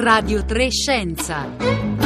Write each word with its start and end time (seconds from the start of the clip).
Radio 0.00 0.42
3 0.46 0.70
Scienza. 0.70 1.99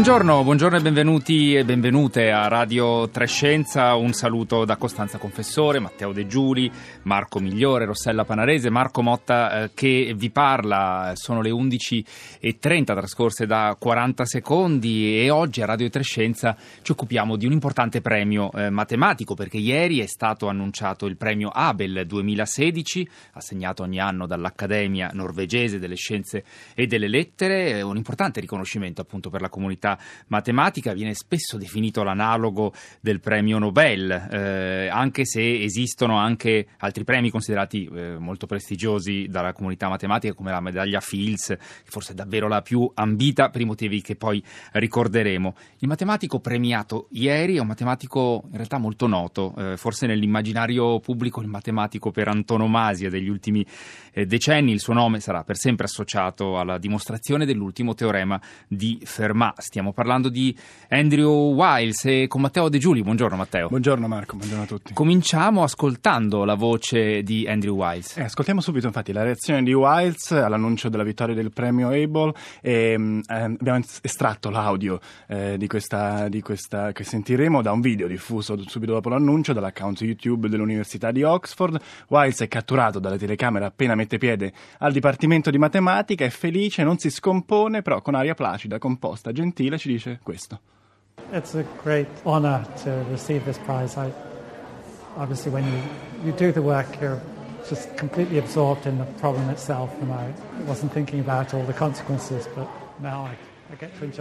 Buongiorno, 0.00 0.42
buongiorno 0.44 0.78
e 0.78 0.80
benvenuti 0.80 1.54
e 1.54 1.62
benvenute 1.62 2.30
a 2.30 2.48
Radio 2.48 3.10
Trescenza. 3.10 3.96
Un 3.96 4.14
saluto 4.14 4.64
da 4.64 4.76
Costanza 4.76 5.18
Confessore, 5.18 5.78
Matteo 5.78 6.12
De 6.12 6.26
Giuli, 6.26 6.72
Marco 7.02 7.38
Migliore, 7.38 7.84
Rossella 7.84 8.24
Panarese, 8.24 8.70
Marco 8.70 9.02
Motta 9.02 9.64
eh, 9.64 9.70
che 9.74 10.14
vi 10.16 10.30
parla. 10.30 11.12
Sono 11.16 11.42
le 11.42 11.50
11.30 11.50 12.82
trascorse 12.84 13.44
da 13.44 13.76
40 13.78 14.24
secondi 14.24 15.20
e 15.20 15.28
oggi 15.28 15.60
a 15.60 15.66
Radio 15.66 15.90
Trescenza 15.90 16.56
ci 16.80 16.92
occupiamo 16.92 17.36
di 17.36 17.44
un 17.44 17.52
importante 17.52 18.00
premio 18.00 18.50
eh, 18.52 18.70
matematico 18.70 19.34
perché 19.34 19.58
ieri 19.58 20.00
è 20.00 20.06
stato 20.06 20.48
annunciato 20.48 21.04
il 21.04 21.18
premio 21.18 21.50
Abel 21.50 22.06
2016, 22.06 23.06
assegnato 23.34 23.82
ogni 23.82 24.00
anno 24.00 24.26
dall'Accademia 24.26 25.10
norvegese 25.12 25.78
delle 25.78 25.96
scienze 25.96 26.42
e 26.74 26.86
delle 26.86 27.06
lettere, 27.06 27.82
un 27.82 27.98
importante 27.98 28.40
riconoscimento 28.40 29.02
appunto 29.02 29.28
per 29.28 29.42
la 29.42 29.50
comunità 29.50 29.88
comunità 29.90 29.98
matematica 30.28 30.92
viene 30.92 31.14
spesso 31.14 31.56
definito 31.56 32.02
l'analogo 32.02 32.72
del 33.00 33.20
premio 33.20 33.58
Nobel, 33.58 34.10
eh, 34.10 34.88
anche 34.88 35.24
se 35.24 35.62
esistono 35.62 36.16
anche 36.16 36.68
altri 36.78 37.04
premi 37.04 37.30
considerati 37.30 37.88
eh, 37.92 38.18
molto 38.18 38.46
prestigiosi 38.46 39.26
dalla 39.28 39.52
comunità 39.52 39.88
matematica 39.88 40.34
come 40.34 40.50
la 40.50 40.60
medaglia 40.60 41.00
Fields, 41.00 41.46
che 41.46 41.90
forse 41.90 42.12
è 42.12 42.14
davvero 42.14 42.48
la 42.48 42.62
più 42.62 42.90
ambita 42.94 43.50
per 43.50 43.60
i 43.60 43.64
motivi 43.64 44.02
che 44.02 44.16
poi 44.16 44.42
ricorderemo. 44.72 45.54
Il 45.78 45.88
matematico 45.88 46.40
premiato 46.40 47.08
ieri 47.12 47.56
è 47.56 47.60
un 47.60 47.66
matematico 47.66 48.42
in 48.50 48.56
realtà 48.56 48.78
molto 48.78 49.06
noto, 49.06 49.54
eh, 49.56 49.76
forse 49.76 50.06
nell'immaginario 50.06 51.00
pubblico 51.00 51.40
il 51.40 51.48
matematico 51.48 52.10
per 52.10 52.28
antonomasia 52.28 53.08
degli 53.08 53.28
ultimi 53.28 53.64
eh, 54.12 54.26
decenni, 54.26 54.72
il 54.72 54.80
suo 54.80 54.92
nome 54.92 55.20
sarà 55.20 55.42
per 55.42 55.56
sempre 55.56 55.86
associato 55.86 56.58
alla 56.58 56.78
dimostrazione 56.78 57.46
dell'ultimo 57.46 57.94
teorema 57.94 58.40
di 58.66 59.00
Fermat 59.02 59.60
stiamo 59.60 59.79
parlando 59.92 60.28
di 60.28 60.54
Andrew 60.88 61.54
Wiles 61.54 62.04
e 62.04 62.26
con 62.28 62.40
Matteo 62.42 62.68
De 62.68 62.78
Giuli. 62.78 63.02
Buongiorno 63.02 63.36
Matteo. 63.36 63.68
Buongiorno 63.68 64.06
Marco, 64.06 64.36
buongiorno 64.36 64.64
a 64.64 64.66
tutti. 64.66 64.92
Cominciamo 64.92 65.62
ascoltando 65.62 66.44
la 66.44 66.54
voce 66.54 67.22
di 67.22 67.46
Andrew 67.48 67.74
Wiles. 67.74 68.16
Eh, 68.16 68.22
ascoltiamo 68.22 68.60
subito 68.60 68.86
infatti 68.86 69.12
la 69.12 69.22
reazione 69.22 69.62
di 69.62 69.72
Wiles 69.72 70.30
all'annuncio 70.32 70.88
della 70.88 71.02
vittoria 71.02 71.34
del 71.34 71.50
premio 71.50 71.88
Able 71.88 72.32
e 72.60 72.92
ehm, 72.92 73.22
eh, 73.26 73.34
abbiamo 73.34 73.80
estratto 74.02 74.50
l'audio 74.50 75.00
eh, 75.26 75.56
di, 75.56 75.66
questa, 75.66 76.28
di 76.28 76.42
questa 76.42 76.92
che 76.92 77.04
sentiremo 77.04 77.62
da 77.62 77.72
un 77.72 77.80
video 77.80 78.06
diffuso 78.06 78.58
subito 78.68 78.92
dopo 78.92 79.08
l'annuncio 79.08 79.52
dall'account 79.52 80.00
YouTube 80.02 80.48
dell'Università 80.48 81.10
di 81.10 81.22
Oxford. 81.22 81.80
Wiles 82.08 82.40
è 82.40 82.48
catturato 82.48 82.98
dalle 82.98 83.18
telecamere 83.18 83.64
appena 83.64 83.94
mette 83.94 84.18
piede 84.18 84.52
al 84.78 84.92
Dipartimento 84.92 85.50
di 85.50 85.58
Matematica, 85.58 86.24
è 86.24 86.30
felice, 86.30 86.82
non 86.82 86.98
si 86.98 87.10
scompone, 87.10 87.82
però 87.82 88.02
con 88.02 88.14
aria 88.14 88.34
placida, 88.34 88.78
composta, 88.78 89.32
gentile 89.32 89.69
gentile 89.70 89.78
ci 89.78 89.88
dice 89.88 90.18
questo. 90.22 90.60
It's 91.32 91.54
a 91.54 91.64
great 91.82 92.08
honor 92.24 92.66
to 92.82 92.90
receive 93.10 93.44
this 93.44 93.58
prize. 93.58 93.96
I, 93.96 94.10
obviously 95.16 95.52
when 95.52 95.64
you, 95.64 95.80
you 96.24 96.32
do 96.32 96.52
the 96.52 96.60
work 96.60 96.86
you're 97.00 97.20
just 97.68 97.94
completely 97.96 98.38
absorbed 98.38 98.86
in 98.86 98.98
the 98.98 99.04
problem 99.20 99.48
itself 99.50 99.90
and 100.00 100.10
I 100.10 100.32
wasn't 100.66 100.92
thinking 100.92 101.20
about 101.20 101.52
all 101.52 101.64
the 101.64 101.74
consequences 101.74 102.48
but 102.54 102.66
now 103.00 103.26
I 103.26 103.36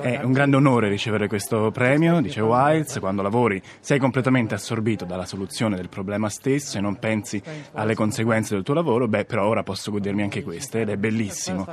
è 0.02 0.22
un 0.22 0.31
grande 0.31 0.58
onore 0.58 0.89
ricevere 0.89 1.27
questo 1.27 1.72
premio, 1.72 2.22
dice 2.22 2.39
Wiles, 2.39 3.00
quando 3.00 3.23
lavori 3.23 3.60
sei 3.80 3.98
completamente 3.98 4.54
assorbito 4.54 5.05
dalla 5.05 5.26
soluzione 5.26 5.76
del 5.76 5.89
problema 5.89 6.30
stesso 6.30 6.77
e 6.77 6.81
non 6.81 6.99
pensi 6.99 7.42
alle 7.73 7.95
conseguenze 7.95 8.54
del 8.54 8.64
tuo 8.64 8.76
lavoro, 8.76 9.08
beh 9.08 9.26
però 9.26 9.48
ora 9.48 9.64
posso 9.64 9.89
godermi 9.89 10.21
anche 10.21 10.43
queste 10.43 10.81
ed 10.81 10.89
è 10.89 10.98
bellissimo. 10.98 11.67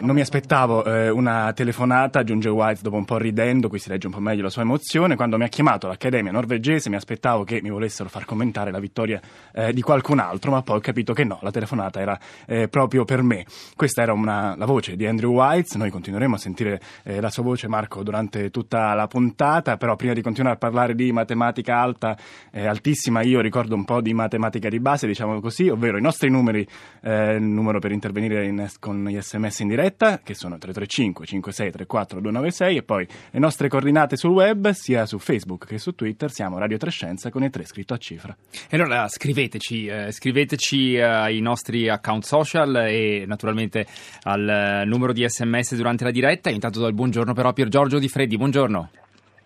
Non 0.00 0.14
mi 0.14 0.20
aspettavo 0.20 0.84
eh, 0.84 1.10
una 1.10 1.52
telefonata, 1.52 2.20
aggiunge 2.20 2.48
White 2.48 2.80
dopo 2.82 2.96
un 2.96 3.04
po' 3.04 3.18
ridendo, 3.18 3.68
qui 3.68 3.78
si 3.78 3.88
legge 3.88 4.06
un 4.06 4.12
po' 4.12 4.20
meglio 4.20 4.42
la 4.42 4.48
sua 4.48 4.62
emozione. 4.62 5.16
Quando 5.16 5.36
mi 5.36 5.44
ha 5.44 5.48
chiamato 5.48 5.86
l'Accademia 5.86 6.32
norvegese 6.32 6.88
mi 6.88 6.96
aspettavo 6.96 7.44
che 7.44 7.60
mi 7.62 7.70
volessero 7.70 8.08
far 8.08 8.24
commentare 8.24 8.70
la 8.70 8.78
vittoria 8.78 9.20
eh, 9.52 9.72
di 9.72 9.82
qualcun 9.82 10.18
altro, 10.18 10.50
ma 10.50 10.62
poi 10.62 10.78
ho 10.78 10.80
capito 10.80 11.12
che 11.12 11.24
no, 11.24 11.38
la 11.42 11.50
telefonata 11.50 12.00
era 12.00 12.18
eh, 12.46 12.68
proprio 12.68 13.04
per 13.04 13.22
me. 13.22 13.44
Questa 13.76 14.02
era 14.02 14.12
una, 14.12 14.54
la 14.56 14.66
voce 14.66 14.96
di 14.96 15.06
Andrew 15.06 15.32
White, 15.32 15.76
noi 15.76 15.90
continueremo 15.90 16.36
a 16.36 16.38
sentire 16.38 16.80
eh, 17.02 17.20
la 17.20 17.30
sua 17.30 17.42
voce 17.42 17.68
Marco 17.68 18.02
durante 18.02 18.50
tutta 18.50 18.94
la 18.94 19.06
puntata, 19.06 19.76
però 19.76 19.96
prima 19.96 20.14
di 20.14 20.22
continuare 20.22 20.56
a 20.56 20.58
parlare 20.58 20.94
di 20.94 21.12
matematica 21.12 21.78
alta, 21.78 22.16
eh, 22.50 22.66
altissima, 22.66 23.22
io 23.22 23.40
ricordo 23.40 23.74
un 23.74 23.84
po' 23.84 24.00
di 24.00 24.14
matematica 24.14 24.68
di 24.68 24.80
base, 24.80 25.06
diciamo 25.06 25.40
così, 25.40 25.68
ovvero 25.68 25.98
i 25.98 26.02
nostri 26.02 26.30
numeri, 26.30 26.66
eh, 27.02 27.34
il 27.34 27.42
numero 27.42 27.78
per 27.78 27.92
intervenire 27.92 28.46
in 28.46 28.68
con 28.78 29.04
gli 29.04 29.20
sms 29.20 29.60
in 29.60 29.68
diretta 29.68 30.20
che 30.22 30.34
sono 30.34 30.58
335 30.58 31.26
5634 31.26 32.20
296 32.20 32.76
e 32.76 32.82
poi 32.82 33.06
le 33.30 33.38
nostre 33.38 33.68
coordinate 33.68 34.16
sul 34.16 34.30
web 34.30 34.70
sia 34.70 35.06
su 35.06 35.18
Facebook 35.18 35.66
che 35.66 35.78
su 35.78 35.94
Twitter 35.94 36.30
siamo 36.30 36.58
Radio 36.58 36.76
Trescenza 36.76 37.30
con 37.30 37.42
il 37.42 37.50
3 37.50 37.64
scritto 37.64 37.94
a 37.94 37.98
cifra. 37.98 38.36
E 38.68 38.76
allora 38.76 39.08
scriveteci, 39.08 39.86
eh, 39.86 40.12
scriveteci 40.12 40.94
eh, 40.94 41.02
ai 41.02 41.40
nostri 41.40 41.88
account 41.88 42.24
social 42.24 42.76
e 42.86 43.24
naturalmente 43.26 43.86
al 44.22 44.48
eh, 44.48 44.84
numero 44.84 45.12
di 45.12 45.26
sms 45.28 45.74
durante 45.76 46.04
la 46.04 46.10
diretta. 46.10 46.50
Intanto 46.50 46.80
do 46.80 46.86
il 46.86 46.94
buongiorno 46.94 47.32
però 47.32 47.48
a 47.48 47.52
Pier 47.52 47.68
Giorgio 47.68 47.98
Di 47.98 48.08
Freddi, 48.08 48.36
buongiorno. 48.36 48.90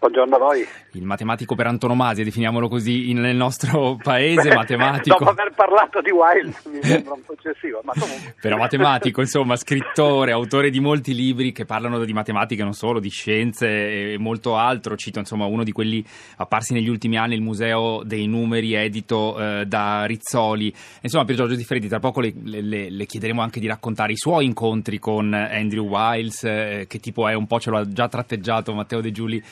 Buongiorno 0.05 0.37
a 0.37 0.39
voi. 0.39 0.67
Il 0.93 1.05
matematico 1.05 1.55
per 1.55 1.67
antonomasia, 1.67 2.25
definiamolo 2.25 2.69
così, 2.69 3.09
in, 3.09 3.21
nel 3.21 3.35
nostro 3.35 3.97
paese, 4.03 4.51
Beh, 4.51 4.55
matematico. 4.55 5.17
Dopo 5.17 5.31
aver 5.31 5.55
parlato 5.55 6.03
di 6.03 6.11
Wild 6.11 6.55
mi 6.71 6.83
sembra 6.83 7.15
un 7.15 7.23
po' 7.25 7.33
eccessivo, 7.33 7.81
ma 7.83 7.95
comunque. 7.99 8.35
Però 8.39 8.59
matematico, 8.59 9.23
insomma, 9.23 9.57
scrittore, 9.57 10.31
autore 10.31 10.69
di 10.69 10.79
molti 10.79 11.15
libri 11.15 11.53
che 11.53 11.65
parlano 11.65 12.05
di 12.05 12.13
matematica, 12.13 12.65
non 12.65 12.75
solo, 12.75 13.01
di 13.01 13.09
scienze 13.09 14.13
e 14.13 14.19
molto 14.19 14.57
altro. 14.57 14.95
Cito, 14.95 15.21
insomma, 15.21 15.47
uno 15.47 15.65
di 15.65 15.73
quelli 15.73 16.05
apparsi 16.37 16.75
negli 16.75 16.91
ultimi 16.91 17.17
anni, 17.17 17.35
il 17.35 17.41
Museo 17.41 18.03
dei 18.05 18.27
Numeri, 18.27 18.75
edito 18.75 19.39
eh, 19.39 19.65
da 19.65 20.05
Rizzoli. 20.05 20.71
Insomma, 21.01 21.25
per 21.25 21.35
Giorgio 21.35 21.55
Di 21.55 21.65
Freddi, 21.65 21.89
tra 21.89 21.99
poco 21.99 22.21
le, 22.21 22.35
le, 22.43 22.91
le, 22.91 23.07
chiederemo 23.07 23.41
anche 23.41 23.59
di 23.59 23.67
raccontare 23.67 24.13
i 24.13 24.19
suoi 24.19 24.45
incontri 24.45 24.99
con 24.99 25.33
Andrew 25.33 25.87
Wiles, 25.87 26.45
eh, 26.45 26.85
che 26.87 26.99
tipo 26.99 27.27
è, 27.27 27.33
un 27.33 27.47
po' 27.47 27.59
ce 27.59 27.71
l'ha 27.71 27.89
già 27.89 28.07
tratteggiato 28.07 28.75
Matteo 28.75 29.01
De 29.01 29.11
Giuli 29.11 29.43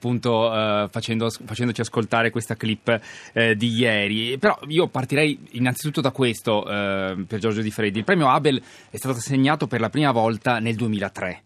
appunto 0.00 0.50
eh, 0.50 0.88
facendo, 0.90 1.28
facendoci 1.28 1.82
ascoltare 1.82 2.30
questa 2.30 2.56
clip 2.56 2.98
eh, 3.34 3.54
di 3.54 3.68
ieri. 3.68 4.38
Però 4.38 4.58
io 4.68 4.88
partirei 4.88 5.38
innanzitutto 5.52 6.00
da 6.00 6.10
questo 6.10 6.66
eh, 6.66 7.24
per 7.26 7.38
Giorgio 7.38 7.60
Di 7.60 7.70
Freddi. 7.70 7.98
Il 7.98 8.04
premio 8.04 8.30
Abel 8.30 8.60
è 8.88 8.96
stato 8.96 9.18
assegnato 9.18 9.66
per 9.66 9.80
la 9.80 9.90
prima 9.90 10.10
volta 10.10 10.58
nel 10.58 10.74
2003. 10.74 11.42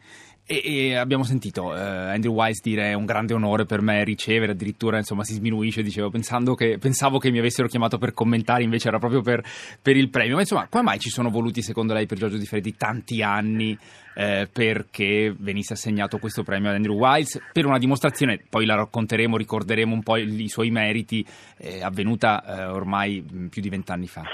E, 0.47 0.60
e, 0.62 0.94
abbiamo 0.97 1.25
sentito 1.25 1.69
uh, 1.69 1.72
Andrew 1.72 2.34
Wise 2.34 2.60
dire 2.62 2.91
è 2.91 2.93
un 2.93 3.06
grande 3.06 3.32
onore 3.32 3.65
per 3.65 3.81
me 3.81 4.05
ricevere, 4.05 4.53
addirittura 4.53 4.99
insomma 4.99 5.25
si 5.25 5.32
sminuisce, 5.32 5.82
dicevo, 5.82 6.10
che, 6.55 6.77
pensavo 6.78 7.16
che 7.16 7.31
mi 7.31 7.38
avessero 7.38 7.66
chiamato 7.66 7.97
per 7.97 8.12
commentare, 8.12 8.62
invece 8.62 8.88
era 8.88 8.99
proprio 8.99 9.22
per, 9.22 9.43
per, 9.81 9.97
il 9.97 10.10
premio. 10.10 10.34
Ma 10.34 10.41
insomma, 10.41 10.66
come 10.69 10.83
mai 10.83 10.99
ci 10.99 11.09
sono 11.09 11.31
voluti 11.31 11.62
secondo 11.62 11.94
lei 11.94 12.04
per 12.04 12.19
Giorgio 12.19 12.37
Di 12.37 12.44
Freddi 12.44 12.77
tanti 12.77 13.22
anni 13.22 13.77
eh, 14.16 14.47
perché 14.53 15.34
venisse 15.34 15.72
assegnato 15.72 16.19
questo 16.19 16.43
premio 16.43 16.69
ad 16.69 16.75
Andrew 16.75 16.99
Wiles 16.99 17.41
per 17.50 17.65
una 17.65 17.78
dimostrazione, 17.78 18.38
poi 18.47 18.66
la 18.66 18.75
racconteremo, 18.75 19.38
ricorderemo 19.38 19.94
un 19.94 20.03
po' 20.03 20.19
i, 20.19 20.43
i 20.43 20.49
suoi 20.49 20.71
meriti, 20.71 21.25
eh, 21.56 21.83
avvenuta 21.83 22.44
eh, 22.44 22.65
ormai 22.66 23.49
più 23.49 23.62
di 23.62 23.71
vent'anni 23.71 24.06
fa? 24.06 24.25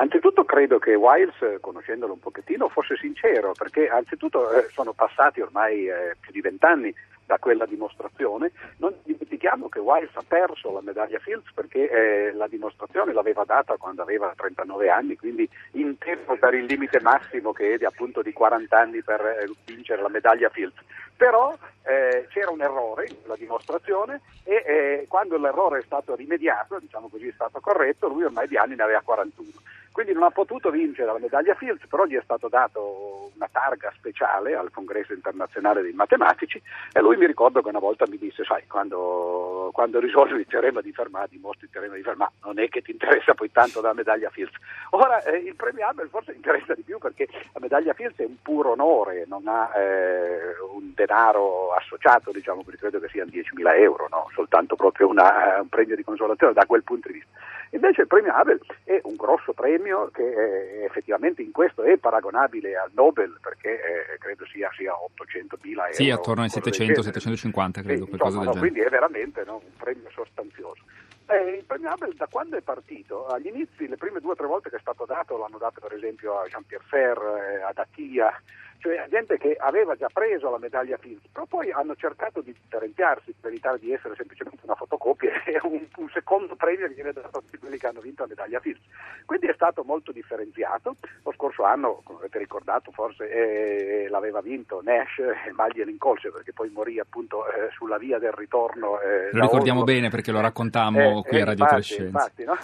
Anzitutto 0.00 0.44
credo 0.46 0.78
che 0.78 0.94
Wiles, 0.94 1.60
conoscendolo 1.60 2.14
un 2.14 2.20
pochettino, 2.20 2.70
fosse 2.70 2.96
sincero, 2.96 3.52
perché 3.52 3.86
anzitutto 3.86 4.50
eh, 4.50 4.66
sono 4.72 4.94
passati 4.94 5.42
ormai 5.42 5.88
eh, 5.88 6.16
più 6.18 6.32
di 6.32 6.40
vent'anni 6.40 6.92
da 7.26 7.36
quella 7.36 7.66
dimostrazione. 7.66 8.50
Non 8.78 8.94
dimentichiamo 9.02 9.68
che 9.68 9.78
Wiles 9.78 10.08
ha 10.14 10.24
perso 10.26 10.72
la 10.72 10.80
medaglia 10.80 11.18
Fields 11.18 11.52
perché 11.52 11.90
eh, 11.90 12.32
la 12.32 12.48
dimostrazione 12.48 13.12
l'aveva 13.12 13.44
data 13.44 13.76
quando 13.76 14.00
aveva 14.00 14.32
39 14.34 14.88
anni, 14.88 15.16
quindi 15.16 15.46
in 15.72 15.98
tempo 15.98 16.34
per 16.36 16.54
il 16.54 16.64
limite 16.64 17.02
massimo 17.02 17.52
che 17.52 17.74
è 17.74 17.76
di, 17.76 17.84
appunto 17.84 18.22
di 18.22 18.32
40 18.32 18.78
anni 18.78 19.02
per 19.02 19.20
eh, 19.20 19.50
vincere 19.66 20.00
la 20.00 20.08
medaglia 20.08 20.48
Fields. 20.48 20.80
Però 21.14 21.54
eh, 21.82 22.26
c'era 22.30 22.50
un 22.50 22.62
errore 22.62 23.04
in 23.06 23.20
quella 23.20 23.36
dimostrazione 23.36 24.22
e 24.44 24.64
eh, 24.66 25.04
quando 25.08 25.36
l'errore 25.36 25.80
è 25.80 25.82
stato 25.82 26.14
rimediato, 26.14 26.78
diciamo 26.78 27.08
così 27.08 27.28
è 27.28 27.32
stato 27.34 27.60
corretto, 27.60 28.08
lui 28.08 28.24
ormai 28.24 28.48
di 28.48 28.56
anni 28.56 28.76
ne 28.76 28.82
aveva 28.82 29.02
41 29.02 29.60
quindi 29.92 30.12
non 30.12 30.22
ha 30.22 30.30
potuto 30.30 30.70
vincere 30.70 31.12
la 31.12 31.18
medaglia 31.18 31.54
Fields, 31.54 31.86
però 31.86 32.04
gli 32.04 32.14
è 32.14 32.22
stato 32.22 32.48
dato 32.48 33.30
una 33.34 33.48
targa 33.50 33.92
speciale 33.96 34.54
al 34.54 34.70
congresso 34.70 35.12
internazionale 35.12 35.82
dei 35.82 35.92
matematici 35.92 36.60
e 36.92 37.00
lui 37.00 37.16
mi 37.16 37.26
ricordo 37.26 37.62
che 37.62 37.68
una 37.68 37.78
volta 37.78 38.06
mi 38.08 38.18
disse, 38.18 38.44
sai, 38.44 38.66
quando, 38.68 39.70
quando 39.72 39.98
risolvi 39.98 40.40
il 40.40 40.46
teorema 40.46 40.80
di 40.80 40.92
Fermat, 40.92 41.30
dimostri 41.30 41.64
il 41.64 41.72
teorema 41.72 41.94
di 41.94 42.02
Fermat, 42.02 42.32
non 42.44 42.58
è 42.58 42.68
che 42.68 42.82
ti 42.82 42.92
interessa 42.92 43.34
poi 43.34 43.50
tanto 43.50 43.80
la 43.80 43.94
medaglia 43.94 44.30
Fields. 44.30 44.54
Ora, 44.90 45.22
eh, 45.22 45.38
il 45.38 45.56
premio 45.56 45.86
Abel 45.86 46.08
forse 46.08 46.32
interessa 46.32 46.74
di 46.74 46.82
più 46.82 46.98
perché 46.98 47.28
la 47.52 47.60
medaglia 47.60 47.94
Fields 47.94 48.18
è 48.18 48.24
un 48.24 48.36
puro 48.42 48.72
onore, 48.72 49.24
non 49.26 49.46
ha 49.46 49.70
eh, 49.76 50.58
un 50.72 50.92
denaro 50.94 51.72
associato, 51.72 52.30
diciamo, 52.30 52.62
perché 52.62 52.80
credo 52.80 53.00
che 53.00 53.08
siano 53.08 53.30
10.000 53.30 53.80
euro, 53.80 54.06
no? 54.10 54.28
soltanto 54.34 54.76
proprio 54.76 55.08
una, 55.08 55.58
un 55.60 55.68
premio 55.68 55.96
di 55.96 56.04
consolazione 56.04 56.52
da 56.52 56.66
quel 56.66 56.84
punto 56.84 57.08
di 57.08 57.14
vista. 57.14 57.38
Invece 57.70 58.02
il 58.02 58.06
premio 58.08 58.32
Abel 58.32 58.60
è 58.84 59.00
un 59.04 59.14
grosso 59.14 59.52
premio 59.52 59.89
che 60.12 60.22
eh, 60.22 60.84
effettivamente 60.84 61.42
in 61.42 61.52
questo 61.52 61.82
è 61.82 61.96
paragonabile 61.98 62.76
al 62.76 62.90
Nobel 62.94 63.38
perché 63.40 63.70
eh, 63.70 64.18
credo 64.18 64.46
sia, 64.46 64.70
sia 64.76 64.94
800 64.94 65.58
mila 65.62 65.82
euro. 65.84 65.94
Sì, 65.94 66.10
attorno 66.10 66.42
ai 66.42 66.48
700-750 66.48 67.82
credo, 67.82 68.04
sì, 68.04 68.08
qualcosa 68.08 68.36
insomma, 68.36 68.44
no. 68.44 68.58
Quindi 68.58 68.80
è 68.80 68.88
veramente 68.88 69.44
no, 69.44 69.56
un 69.56 69.76
premio 69.76 70.10
sostanzioso. 70.10 70.82
Eh, 71.26 71.58
il 71.58 71.64
premio 71.64 71.90
Abel 71.90 72.14
da 72.14 72.26
quando 72.28 72.56
è 72.56 72.60
partito? 72.60 73.26
Agli 73.28 73.46
inizi, 73.46 73.86
le 73.86 73.96
prime 73.96 74.20
due 74.20 74.32
o 74.32 74.34
tre 74.36 74.46
volte 74.46 74.68
che 74.68 74.76
è 74.76 74.80
stato 74.80 75.04
dato, 75.04 75.38
l'hanno 75.38 75.58
dato 75.58 75.80
per 75.80 75.92
esempio 75.92 76.40
a 76.40 76.46
Jean-Pierre 76.46 76.84
Ferre, 76.88 77.54
eh, 77.54 77.62
ad 77.62 77.78
Attia, 77.78 78.32
cioè 78.80 79.06
gente 79.08 79.38
che 79.38 79.54
aveva 79.58 79.94
già 79.94 80.08
preso 80.12 80.50
la 80.50 80.58
medaglia 80.58 80.96
Fields, 80.96 81.28
però 81.30 81.46
poi 81.46 81.70
hanno 81.70 81.94
cercato 81.94 82.40
di 82.40 82.52
differenziarsi 82.52 83.34
per 83.38 83.50
evitare 83.50 83.78
di 83.78 83.92
essere 83.92 84.14
semplicemente 84.16 84.58
una 84.64 84.74
fotocopia 84.74 85.30
e 85.44 85.58
un, 85.62 85.86
un 85.96 86.08
secondo 86.10 86.56
premio 86.56 86.88
che 86.88 86.94
viene 86.94 87.12
dato 87.12 87.38
a 87.38 87.40
tutti 87.40 87.58
quelli 87.58 87.78
che 87.78 87.86
hanno 87.86 88.00
vinto 88.00 88.22
la 88.22 88.28
medaglia 88.28 88.58
Fields. 88.60 88.80
Quindi 89.26 89.46
è 89.46 89.52
stato 89.54 89.84
molto 89.84 90.10
differenziato. 90.12 90.96
Lo 91.22 91.32
scorso 91.32 91.62
anno, 91.64 92.00
come 92.04 92.18
avete 92.20 92.38
ricordato, 92.38 92.90
forse 92.90 93.30
eh, 93.30 94.08
l'aveva 94.08 94.40
vinto 94.40 94.80
Nash 94.82 95.18
e 95.18 95.52
Maglie 95.52 95.84
l'incolse 95.84 96.30
perché 96.30 96.52
poi 96.52 96.70
morì 96.70 96.98
appunto 96.98 97.46
eh, 97.46 97.70
sulla 97.72 97.98
via 97.98 98.18
del 98.18 98.32
ritorno. 98.32 98.98
eh, 99.00 99.28
Lo 99.32 99.42
ricordiamo 99.42 99.82
Oslo. 99.82 99.92
bene 99.92 100.08
perché 100.08 100.32
lo 100.32 100.40
raccontammo 100.40 101.18
Eh, 101.24 101.28
qui 101.28 101.38
eh, 101.38 101.42
a 101.42 101.44
Radio 101.44 101.64
infatti, 101.64 101.74
Trescenza. 101.86 102.04
infatti, 102.04 102.44
no? 102.44 102.56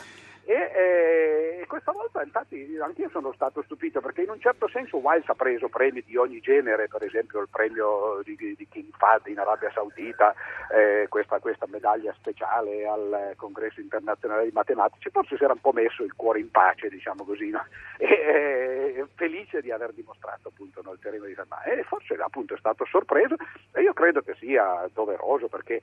E 0.48 0.52
eh, 0.52 1.66
questa 1.66 1.90
volta 1.90 2.22
infatti 2.22 2.78
anch'io 2.80 3.08
sono 3.08 3.32
stato 3.32 3.62
stupito 3.62 4.00
perché 4.00 4.22
in 4.22 4.30
un 4.30 4.38
certo 4.38 4.68
senso 4.68 4.98
Wiles 4.98 5.28
ha 5.28 5.34
preso 5.34 5.68
premi 5.68 6.04
di 6.06 6.16
ogni 6.16 6.38
genere, 6.38 6.86
per 6.86 7.02
esempio 7.02 7.40
il 7.40 7.48
premio 7.50 8.20
di, 8.22 8.36
di 8.36 8.68
King 8.70 8.94
Fahd 8.96 9.26
in 9.26 9.40
Arabia 9.40 9.72
Saudita, 9.72 10.32
eh, 10.72 11.06
questa, 11.08 11.40
questa 11.40 11.66
medaglia 11.68 12.14
speciale 12.16 12.86
al 12.86 13.32
congresso 13.34 13.80
internazionale 13.80 14.44
di 14.44 14.52
matematici, 14.52 15.10
forse 15.10 15.36
si 15.36 15.42
era 15.42 15.52
un 15.52 15.60
po' 15.60 15.72
messo 15.72 16.04
il 16.04 16.14
cuore 16.14 16.38
in 16.38 16.50
pace, 16.52 16.88
diciamo 16.90 17.24
così, 17.24 17.50
no? 17.50 17.64
e, 17.98 18.06
eh, 18.06 19.06
felice 19.16 19.60
di 19.60 19.72
aver 19.72 19.92
dimostrato 19.92 20.48
appunto 20.48 20.80
no, 20.84 20.92
il 20.92 20.98
teorema 21.00 21.26
di 21.26 21.34
Fermat 21.34 21.66
e 21.66 21.82
forse 21.82 22.14
appunto 22.14 22.54
è 22.54 22.58
stato 22.58 22.84
sorpreso 22.84 23.34
e 23.72 23.82
io 23.82 23.92
credo 23.92 24.20
che 24.20 24.34
sia 24.38 24.88
doveroso 24.92 25.48
perché 25.48 25.82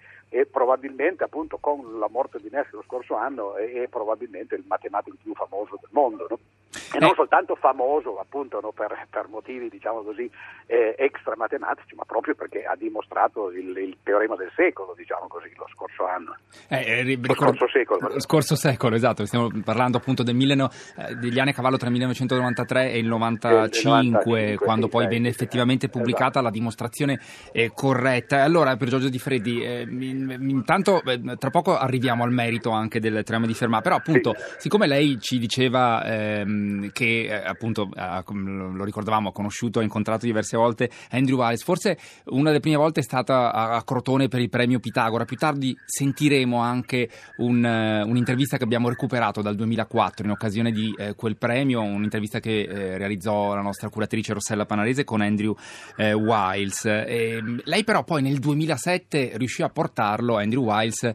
probabilmente 0.50 1.24
appunto 1.24 1.58
con 1.58 2.00
la 2.00 2.08
morte 2.08 2.40
di 2.40 2.50
Nash 2.50 2.72
lo 2.72 2.84
scorso 2.84 3.16
anno 3.16 3.56
è, 3.56 3.72
è 3.74 3.88
il 4.56 4.64
matematico 4.68 5.18
più 5.22 5.34
famoso 5.34 5.78
del 5.80 5.90
mondo 5.92 6.28
no? 6.30 6.40
E 6.94 7.00
non 7.00 7.12
Eh. 7.12 7.14
soltanto 7.16 7.56
famoso 7.56 8.20
appunto 8.20 8.60
no, 8.62 8.72
per, 8.72 9.08
per 9.10 9.28
motivi 9.30 9.70
diciamo 9.70 10.02
così 10.02 10.30
eh, 10.68 10.96
extra 10.98 11.36
matematici 11.38 11.96
ma 11.96 12.04
proprio 12.06 12.36
perché 12.36 12.64
ha 12.64 12.76
dimostrato 12.76 13.52
il, 13.52 13.76
il 13.78 13.98
teorema 14.04 14.36
del 14.36 14.52
secolo 14.56 14.94
diciamo 14.96 15.28
così 15.28 15.52
lo 15.56 15.68
scorso 15.74 16.06
anno 16.08 16.36
Eh, 16.70 16.84
eh, 16.86 17.02
ri- 17.04 17.20
Lo 17.26 17.34
scorso 17.34 17.68
secolo. 17.68 18.08
Lo 18.08 18.20
scorso 18.20 18.56
secolo, 18.56 18.96
esatto, 18.96 19.26
stiamo 19.26 19.50
parlando 19.64 19.98
appunto 19.98 20.24
del 20.24 20.36
milleno- 20.36 20.70
eh, 20.98 21.16
degli 21.16 21.40
anni 21.40 21.52
a 21.52 21.54
cavallo 21.54 21.78
tra 21.78 21.88
il 21.88 21.94
1993 21.94 22.92
e 22.92 22.98
il 23.00 23.08
95, 23.08 23.80
95, 23.82 24.56
quando 24.58 24.86
sì, 24.86 24.92
poi 24.92 25.08
venne 25.08 25.28
effettivamente 25.30 25.86
esatto. 25.86 26.00
pubblicata 26.00 26.42
la 26.42 26.50
dimostrazione 26.50 27.20
eh, 27.52 27.72
corretta. 27.74 28.38
E 28.38 28.42
Allora, 28.42 28.76
per 28.76 28.88
Giorgio 28.90 29.10
Di 29.10 29.20
Freddi, 29.20 29.62
eh, 29.64 29.86
intanto 29.90 31.02
eh, 31.04 31.22
tra 31.38 31.50
poco 31.50 31.78
arriviamo 31.78 32.24
al 32.24 32.32
merito 32.32 32.72
anche 32.72 33.00
del 33.00 33.24
teorema 33.24 33.46
di 33.48 33.54
Fermat, 33.54 33.82
però 33.84 33.96
appunto, 33.96 34.34
Sì. 34.36 34.62
siccome 34.62 34.88
lei 34.88 35.20
ci 35.20 35.38
diceva 35.38 36.04
ehm, 36.06 36.63
che 36.92 37.26
eh, 37.26 37.34
appunto, 37.34 37.90
lo 37.94 38.84
ricordavamo, 38.84 39.30
ha 39.30 39.32
conosciuto, 39.32 39.80
ha 39.80 39.84
incontrato 39.84 40.26
diverse 40.26 40.58
volte 40.58 40.90
Andrew 41.12 41.38
Wiles, 41.38 41.64
forse 41.64 41.98
una 42.26 42.50
delle 42.50 42.60
prime 42.60 42.78
volte 42.78 43.02
è 43.02 43.04
stata 43.04 43.52
a, 43.52 43.84
Crotone 43.84 44.28
per 44.28 44.40
il 44.40 44.50
premio 44.50 44.80
Pitagora, 44.80 45.26
più 45.26 45.36
tardi 45.38 45.76
sentiremo 45.86 46.60
anche 46.60 47.10
un, 47.38 47.66
eh, 47.66 48.02
un'intervista 48.04 48.58
che 48.58 48.64
abbiamo 48.64 48.90
recuperato 48.90 49.42
dal 49.42 49.56
2004 49.56 50.26
in 50.26 50.32
occasione 50.32 50.72
di 50.72 50.94
eh, 50.98 51.16
quel 51.16 51.38
premio, 51.38 51.82
un'intervista 51.82 52.40
che 52.40 52.62
eh, 52.62 52.98
realizzò 52.98 53.54
la 53.54 53.62
nostra 53.62 53.90
curatrice 53.90 54.34
Rossella 54.34 54.66
Panarese 54.66 55.04
con 55.04 55.22
Andrew 55.22 55.56
Wiles. 55.98 56.86
E, 56.86 57.42
mh, 57.42 57.62
lei 57.66 57.84
però 57.84 58.04
poi 58.04 58.22
nel 58.22 58.40
2007 58.40 59.34
riuscì 59.36 59.62
a 59.62 59.70
portarlo, 59.70 60.38
Andrew 60.38 60.64
Wiles, 60.64 61.12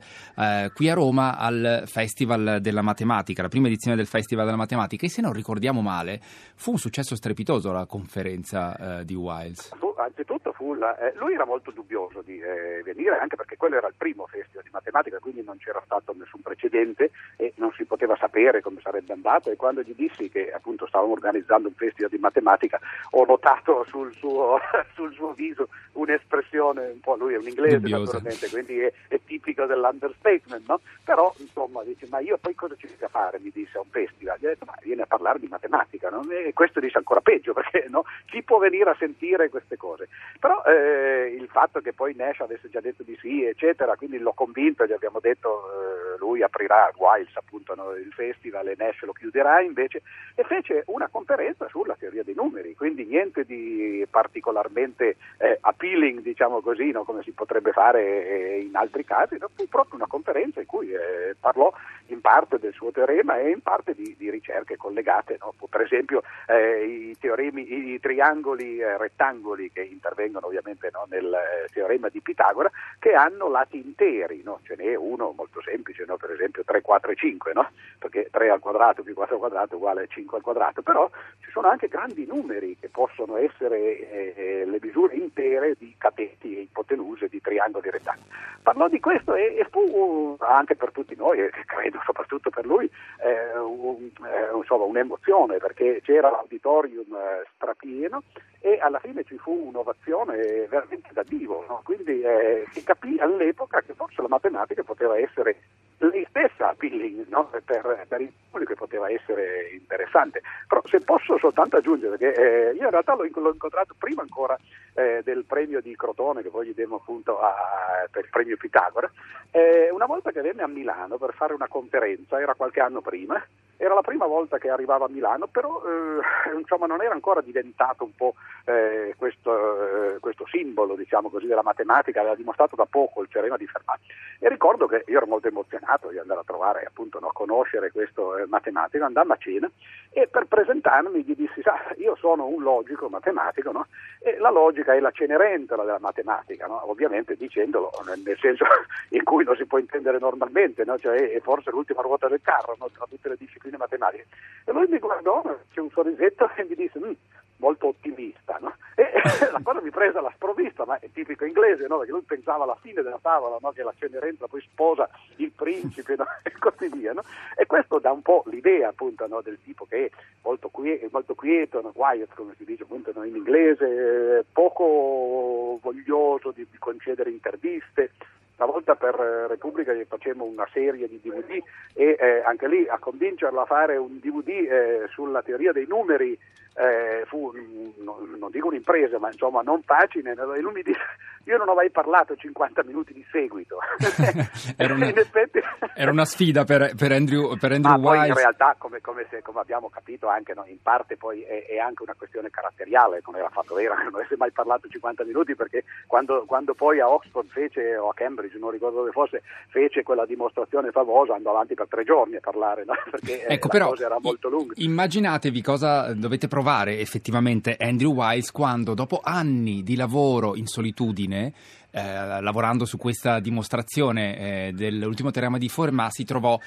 qui 0.74 0.88
a 0.88 0.94
Roma 0.94 1.36
al 1.36 1.84
Festival 1.86 2.58
della 2.60 2.82
Matematica, 2.82 3.42
la 3.42 3.48
prima 3.48 3.66
edizione 3.66 3.96
del 3.96 4.06
Festival 4.06 4.44
della 4.44 4.56
Matematica. 4.56 5.06
E 5.06 5.08
se 5.08 5.22
non 5.22 5.32
ricordiamo 5.38 5.80
male 5.80 6.20
fu 6.54 6.72
un 6.72 6.78
successo 6.78 7.14
strepitoso 7.16 7.72
la 7.72 7.86
conferenza 7.86 8.98
eh, 9.00 9.04
di 9.04 9.14
Wiles. 9.14 9.74
Fu- 9.78 9.94
anzitutto 9.96 10.52
fu 10.52 10.74
la- 10.74 10.96
eh, 10.98 11.12
lui 11.16 11.34
era 11.34 11.44
molto 11.44 11.70
dubbioso 11.70 12.22
di 12.22 12.38
eh, 12.38 12.82
venire 12.84 13.16
anche 13.18 13.36
perché 13.36 13.56
quello 13.56 13.76
era 13.76 13.88
il 13.88 13.94
primo 13.96 14.26
festival 14.26 14.62
di 14.64 14.70
matematica 14.72 15.18
quindi 15.18 15.42
non 15.42 15.56
c'era 15.58 15.80
stato 15.84 16.14
nessun 16.16 16.40
precedente 16.40 17.10
e 17.36 17.52
non 17.56 17.72
si 17.76 17.84
poteva 17.84 18.16
sapere 18.16 18.60
come 18.62 18.80
sarebbe 18.82 19.12
andato 19.12 19.50
e 19.50 19.56
quando 19.56 19.82
gli 19.82 19.94
dissi 19.96 20.28
che 20.28 20.50
appunto 20.52 20.86
stavamo 20.86 21.12
organizzando 21.12 21.68
un 21.68 21.74
festival 21.74 22.10
di 22.10 22.18
matematica 22.18 22.78
ho 23.10 23.24
notato 23.24 23.84
sul 23.88 24.12
suo, 24.14 24.58
sul 24.94 25.12
suo 25.14 25.32
viso 25.32 25.68
un'espressione 25.92 26.86
un 26.92 27.00
po' 27.00 27.16
lui 27.16 27.34
è 27.34 27.38
un 27.38 27.46
inglese 27.48 27.76
Dubbiosa. 27.80 27.98
naturalmente 28.04 28.48
quindi 28.48 28.78
è, 28.80 28.92
è 29.08 29.20
tipico 29.24 29.66
dell'understatement 29.66 30.66
no? 30.68 30.80
però 31.04 31.32
insomma 31.38 31.82
dice 31.84 32.06
ma 32.10 32.20
io 32.20 32.38
poi 32.38 32.54
cosa 32.54 32.74
ci 32.76 32.86
riesco 32.86 33.04
a 33.04 33.08
fare 33.08 33.38
mi 33.40 33.50
disse 33.52 33.76
a 33.78 33.80
un 33.80 33.88
festival 33.90 34.38
gli 34.38 34.46
ho 34.46 34.48
detto 34.48 34.64
ma 34.64 34.74
vieni 34.82 35.00
a 35.02 35.06
parlare 35.06 35.17
di 35.38 35.48
matematica 35.48 36.08
no? 36.08 36.22
e 36.30 36.52
questo 36.52 36.80
dice 36.80 36.98
ancora 36.98 37.20
peggio 37.20 37.52
perché 37.54 37.86
no? 37.88 38.04
chi 38.26 38.42
può 38.42 38.58
venire 38.58 38.90
a 38.90 38.96
sentire 38.98 39.48
queste 39.48 39.76
cose 39.76 40.08
però 40.38 40.62
eh, 40.64 41.34
il 41.38 41.48
fatto 41.48 41.80
che 41.80 41.92
poi 41.92 42.14
Nash 42.14 42.40
avesse 42.40 42.68
già 42.68 42.80
detto 42.80 43.02
di 43.02 43.16
sì 43.20 43.44
eccetera 43.44 43.96
quindi 43.96 44.18
l'ho 44.18 44.32
convinto 44.32 44.86
gli 44.86 44.92
abbiamo 44.92 45.20
detto 45.20 45.64
eh, 45.72 46.07
lui 46.18 46.42
aprirà 46.42 46.90
Wiles 46.96 47.34
appunto 47.36 47.72
il 47.94 48.12
festival 48.12 48.68
e 48.68 48.74
Nash 48.76 49.02
lo 49.02 49.12
chiuderà 49.12 49.60
invece 49.60 50.02
e 50.34 50.42
fece 50.44 50.82
una 50.86 51.08
conferenza 51.08 51.66
sulla 51.68 51.96
teoria 51.98 52.22
dei 52.22 52.34
numeri 52.34 52.74
quindi 52.74 53.04
niente 53.04 53.44
di 53.44 54.06
particolarmente 54.10 55.16
eh, 55.38 55.58
appealing 55.60 56.20
diciamo 56.20 56.60
così 56.60 56.90
no, 56.90 57.04
come 57.04 57.22
si 57.22 57.32
potrebbe 57.32 57.72
fare 57.72 58.28
eh, 58.28 58.60
in 58.60 58.76
altri 58.76 59.04
casi 59.04 59.36
no? 59.38 59.48
fu 59.54 59.68
proprio 59.68 59.96
una 59.96 60.06
conferenza 60.06 60.60
in 60.60 60.66
cui 60.66 60.92
eh, 60.92 61.34
parlò 61.38 61.72
in 62.06 62.20
parte 62.20 62.58
del 62.58 62.72
suo 62.72 62.90
teorema 62.90 63.38
e 63.38 63.50
in 63.50 63.60
parte 63.60 63.94
di, 63.94 64.14
di 64.18 64.30
ricerche 64.30 64.76
collegate 64.76 65.38
no? 65.40 65.54
per 65.68 65.82
esempio 65.82 66.22
eh, 66.46 66.84
i 66.84 67.16
teoremi 67.18 67.92
i 67.92 68.00
triangoli 68.00 68.78
eh, 68.78 68.96
rettangoli 68.96 69.70
che 69.70 69.82
intervengono 69.82 70.46
ovviamente 70.46 70.90
nel 71.08 71.32
eh, 71.32 71.68
teorema 71.72 72.08
di 72.08 72.20
Pitagora 72.20 72.70
che 72.98 73.12
hanno 73.12 73.48
lati 73.48 73.76
interi, 73.76 74.42
ce 74.62 74.74
n'è 74.76 74.94
uno 74.94 75.32
molto 75.36 75.60
semplice, 75.62 76.04
no? 76.08 76.16
per 76.16 76.30
esempio 76.32 76.64
3, 76.64 76.80
4 76.80 77.12
e 77.12 77.14
5, 77.14 77.52
no? 77.52 77.68
perché 77.98 78.28
3 78.30 78.50
al 78.50 78.58
quadrato 78.58 79.02
più 79.02 79.14
4 79.14 79.34
al 79.34 79.40
quadrato 79.40 79.76
uguale 79.76 80.02
a 80.02 80.06
5 80.06 80.38
al 80.38 80.42
quadrato, 80.42 80.82
però 80.82 81.08
ci 81.40 81.50
sono 81.50 81.68
anche 81.68 81.88
grandi 81.88 82.26
numeri 82.26 82.76
che 82.80 82.88
possono 82.88 83.36
essere 83.36 83.78
eh, 83.78 84.34
eh, 84.36 84.64
le 84.64 84.78
misure 84.80 85.14
intere 85.14 85.74
di 85.78 85.94
catetti 85.98 86.56
e 86.56 86.60
ipotenuse 86.62 87.28
di 87.28 87.40
triangoli 87.40 87.90
rettangoli. 87.90 88.28
Parlò 88.62 88.88
di 88.88 89.00
questo 89.00 89.34
e, 89.34 89.56
e 89.56 89.66
fu 89.70 90.36
anche 90.40 90.74
per 90.74 90.90
tutti 90.92 91.14
noi, 91.14 91.40
e 91.40 91.50
credo 91.66 92.00
soprattutto 92.04 92.50
per 92.50 92.66
lui, 92.66 92.90
eh, 93.20 93.58
un- 93.58 94.10
eh, 94.26 94.56
insomma, 94.56 94.84
un'emozione 94.84 95.58
perché 95.58 96.00
c'era 96.02 96.30
l'auditorium 96.30 97.14
eh, 97.14 97.46
strapieno 97.54 98.22
e 98.60 98.78
alla 98.80 98.98
fine 98.98 99.24
ci 99.24 99.38
fu 99.38 99.68
un'ovazione 99.68 100.66
veramente 100.68 101.10
da 101.12 101.22
vivo, 101.22 101.64
no? 101.68 101.80
quindi 101.84 102.20
eh, 102.22 102.64
si 102.72 102.82
capì 102.82 103.16
all'epoca 103.18 103.80
che 103.80 103.94
forse 103.94 104.20
la 104.20 104.28
matematica 104.28 104.82
poteva 104.82 105.16
essere 105.18 105.56
lei 105.98 106.24
stessa 106.28 106.70
appealing 106.70 107.26
no? 107.28 107.50
per, 107.64 108.06
per 108.06 108.20
il 108.20 108.32
pubblico 108.50 108.74
poteva 108.74 109.10
essere 109.10 109.70
interessante. 109.72 110.42
Però 110.66 110.82
se 110.86 111.00
posso 111.00 111.38
soltanto 111.38 111.76
aggiungere 111.76 112.16
che 112.16 112.30
eh, 112.30 112.74
io 112.74 112.84
in 112.84 112.90
realtà 112.90 113.14
l'ho, 113.14 113.28
l'ho 113.32 113.52
incontrato 113.52 113.94
prima 113.98 114.22
ancora 114.22 114.56
eh, 114.94 115.22
del 115.24 115.44
premio 115.44 115.80
di 115.80 115.96
Crotone 115.96 116.42
che 116.42 116.50
poi 116.50 116.66
gli 116.66 116.74
demmo 116.74 116.96
appunto 116.96 117.40
a- 117.40 118.06
per 118.10 118.24
il 118.24 118.30
premio 118.30 118.56
Pitagora, 118.56 119.10
eh, 119.50 119.90
una 119.90 120.06
volta 120.06 120.30
che 120.30 120.40
venne 120.40 120.62
a 120.62 120.68
Milano 120.68 121.18
per 121.18 121.34
fare 121.34 121.54
una 121.54 121.68
conferenza, 121.68 122.40
era 122.40 122.54
qualche 122.54 122.80
anno 122.80 123.00
prima, 123.00 123.42
era 123.80 123.94
la 123.94 124.02
prima 124.02 124.26
volta 124.26 124.58
che 124.58 124.68
arrivava 124.68 125.06
a 125.06 125.08
Milano, 125.08 125.46
però 125.46 125.80
eh, 125.86 126.56
insomma, 126.58 126.86
non 126.86 127.00
era 127.00 127.14
ancora 127.14 127.40
diventato 127.40 128.02
un 128.02 128.12
po' 128.14 128.34
eh, 128.64 129.14
questo, 129.16 130.14
eh, 130.14 130.18
questo, 130.18 130.44
simbolo 130.46 130.96
diciamo 130.96 131.30
così, 131.30 131.46
della 131.46 131.62
matematica, 131.62 132.20
aveva 132.20 132.34
dimostrato 132.34 132.74
da 132.74 132.86
poco 132.90 133.22
il 133.22 133.28
teorema 133.30 133.56
di 133.56 133.68
Fermat. 133.68 134.00
E 134.40 134.48
ricordo 134.48 134.86
che 134.86 135.04
io 135.06 135.18
ero 135.18 135.26
molto 135.26 135.46
emozionato 135.46 136.08
di 136.08 136.18
andare 136.18 136.40
a 136.40 136.44
trovare, 136.44 136.84
appunto, 136.84 137.20
no, 137.20 137.28
a 137.28 137.32
conoscere 137.32 137.92
questo 137.92 138.36
eh, 138.36 138.46
matematico, 138.46 139.04
andammo 139.04 139.34
a 139.34 139.36
cena 139.36 139.70
e 140.10 140.26
per 140.26 140.46
presentarmi 140.46 141.22
gli 141.22 141.36
dissi, 141.36 141.62
sa, 141.62 141.78
io 141.98 142.16
sono 142.16 142.46
un 142.46 142.62
logico 142.62 143.08
matematico, 143.08 143.70
no? 143.70 143.86
e 144.18 144.36
la 144.38 144.50
logica 144.50 144.94
è 144.94 145.00
la 145.00 145.12
cenerentola 145.12 145.84
della 145.84 146.00
matematica, 146.00 146.66
no? 146.66 146.90
ovviamente 146.90 147.36
dicendolo 147.36 147.90
nel 148.06 148.36
senso 148.40 148.64
in 149.10 149.22
cui 149.22 149.44
lo 149.44 149.54
si 149.54 149.66
può 149.66 149.78
intendere 149.78 150.18
normalmente, 150.18 150.84
cioè 150.98 151.30
è 151.30 151.40
forse 151.40 151.70
l'ultima 151.70 152.02
ruota 152.02 152.26
del 152.26 152.40
carro 152.42 152.76
tra 152.76 153.06
tutte 153.08 153.28
le 153.28 153.36
discipline 153.38 153.67
matematiche. 153.76 154.26
E 154.64 154.72
lui 154.72 154.86
mi 154.88 154.98
guardò, 154.98 155.42
c'è 155.72 155.80
un 155.80 155.90
sorrisetto 155.90 156.50
e 156.56 156.64
mi 156.64 156.74
disse, 156.74 156.98
mm, 156.98 157.12
molto 157.58 157.88
ottimista. 157.88 158.58
No? 158.60 158.74
E 158.94 159.10
la 159.52 159.60
cosa 159.62 159.80
mi 159.80 159.90
prese 159.90 160.18
alla 160.18 160.32
sprovvista, 160.34 160.84
ma 160.84 160.98
è 160.98 161.10
tipico 161.12 161.44
inglese, 161.44 161.86
no? 161.86 161.98
perché 161.98 162.12
lui 162.12 162.22
pensava 162.22 162.64
alla 162.64 162.78
fine 162.80 163.02
della 163.02 163.18
tavola 163.20 163.58
no? 163.60 163.70
che 163.70 163.82
la 163.82 163.94
Cenerentola 163.96 164.48
poi 164.48 164.60
sposa 164.60 165.08
il 165.36 165.52
principe 165.52 166.16
e 166.42 166.52
così 166.58 166.88
via. 166.88 167.12
E 167.56 167.66
questo 167.66 167.98
dà 167.98 168.12
un 168.12 168.22
po' 168.22 168.44
l'idea 168.46 168.88
appunto 168.88 169.26
del 169.42 169.58
tipo 169.62 169.86
che 169.86 170.06
è 170.06 170.10
molto, 170.42 170.68
quieto, 170.68 171.08
molto 171.10 171.34
quieto, 171.34 171.80
quiet 171.92 172.34
come 172.34 172.54
si 172.56 172.64
dice 172.64 172.82
appunto 172.84 173.10
in 173.22 173.36
inglese, 173.36 174.44
poco 174.52 175.78
voglioso 175.80 176.50
di, 176.50 176.66
di 176.70 176.78
concedere 176.78 177.30
interviste, 177.30 178.12
una 178.58 178.72
volta 178.72 178.96
per 178.96 179.14
eh, 179.14 179.46
Repubblica 179.46 179.92
gli 179.92 180.04
facemmo 180.04 180.44
una 180.44 180.66
serie 180.72 181.08
di 181.08 181.20
DVD 181.22 181.62
e 181.94 182.16
eh, 182.18 182.42
anche 182.44 182.66
lì 182.68 182.86
a 182.88 182.98
convincerlo 182.98 183.60
a 183.60 183.66
fare 183.66 183.96
un 183.96 184.18
DVD 184.18 184.48
eh, 184.48 185.08
sulla 185.10 185.42
teoria 185.42 185.72
dei 185.72 185.86
numeri 185.86 186.36
eh, 186.78 187.24
fu, 187.26 187.52
non, 187.98 188.36
non, 188.38 188.50
dico 188.50 188.68
un'impresa, 188.68 189.18
ma 189.18 189.28
insomma 189.28 189.62
non 189.62 189.82
facile, 189.82 190.32
e 190.32 190.60
lui 190.60 190.72
mi 190.72 190.82
disse 190.82 191.00
io 191.48 191.56
non 191.56 191.68
ho 191.68 191.74
mai 191.74 191.90
parlato 191.90 192.36
50 192.36 192.84
minuti 192.84 193.14
di 193.14 193.24
seguito. 193.30 193.78
era, 194.76 194.92
una, 194.92 195.08
effetti... 195.08 195.60
era, 195.96 196.10
una, 196.10 196.26
sfida 196.26 196.64
per, 196.64 196.92
per 196.94 197.12
Andrew, 197.12 197.56
per 197.56 197.72
Andrew 197.72 197.92
ma 197.92 197.98
poi 197.98 198.28
in 198.28 198.34
realtà, 198.34 198.74
come, 198.76 199.00
come, 199.00 199.26
se, 199.30 199.40
come 199.42 199.60
abbiamo 199.60 199.88
capito, 199.88 200.28
anche 200.28 200.52
no, 200.52 200.64
in 200.66 200.80
parte 200.82 201.16
poi 201.16 201.42
è, 201.42 201.64
è, 201.66 201.78
anche 201.78 202.02
una 202.02 202.14
questione 202.16 202.50
caratteriale, 202.50 203.22
non 203.24 203.36
era 203.36 203.48
fatto 203.48 203.74
vero, 203.74 203.94
non 204.04 204.14
avesse 204.14 204.36
mai 204.36 204.52
parlato 204.52 204.88
50 204.88 205.24
minuti 205.24 205.54
perché 205.54 205.84
quando, 206.06 206.44
quando 206.46 206.74
poi 206.74 207.00
a 207.00 207.08
Oxford 207.08 207.48
fece, 207.48 207.96
o 207.96 208.10
a 208.10 208.14
Cambridge, 208.14 208.47
non 208.58 208.70
ricordo 208.70 208.98
dove 208.98 209.10
fosse, 209.10 209.42
fece 209.68 210.02
quella 210.02 210.24
dimostrazione 210.24 210.90
famosa, 210.90 211.34
andò 211.34 211.50
avanti 211.50 211.74
per 211.74 211.88
tre 211.88 212.04
giorni 212.04 212.36
a 212.36 212.40
parlare, 212.40 212.84
no? 212.84 212.94
perché 213.10 213.46
eh, 213.46 213.54
ecco, 213.54 213.66
la 213.66 213.72
però, 213.72 213.88
cosa 213.90 214.06
era 214.06 214.18
molto 214.20 214.48
lunga. 214.48 214.74
Immaginatevi 214.76 215.62
cosa 215.62 216.14
dovete 216.14 216.48
provare 216.48 216.98
effettivamente 217.00 217.76
Andrew 217.78 218.12
Wiles 218.12 218.50
quando 218.50 218.94
dopo 218.94 219.20
anni 219.22 219.82
di 219.82 219.96
lavoro 219.96 220.56
in 220.56 220.66
solitudine 220.66 221.52
eh, 221.90 222.40
lavorando 222.40 222.84
su 222.84 222.98
questa 222.98 223.40
dimostrazione 223.40 224.36
eh, 224.68 224.72
dell'ultimo 224.72 225.30
teorema 225.30 225.56
di 225.56 225.68
Fermat 225.68 226.10
si 226.10 226.24
trovò 226.24 226.58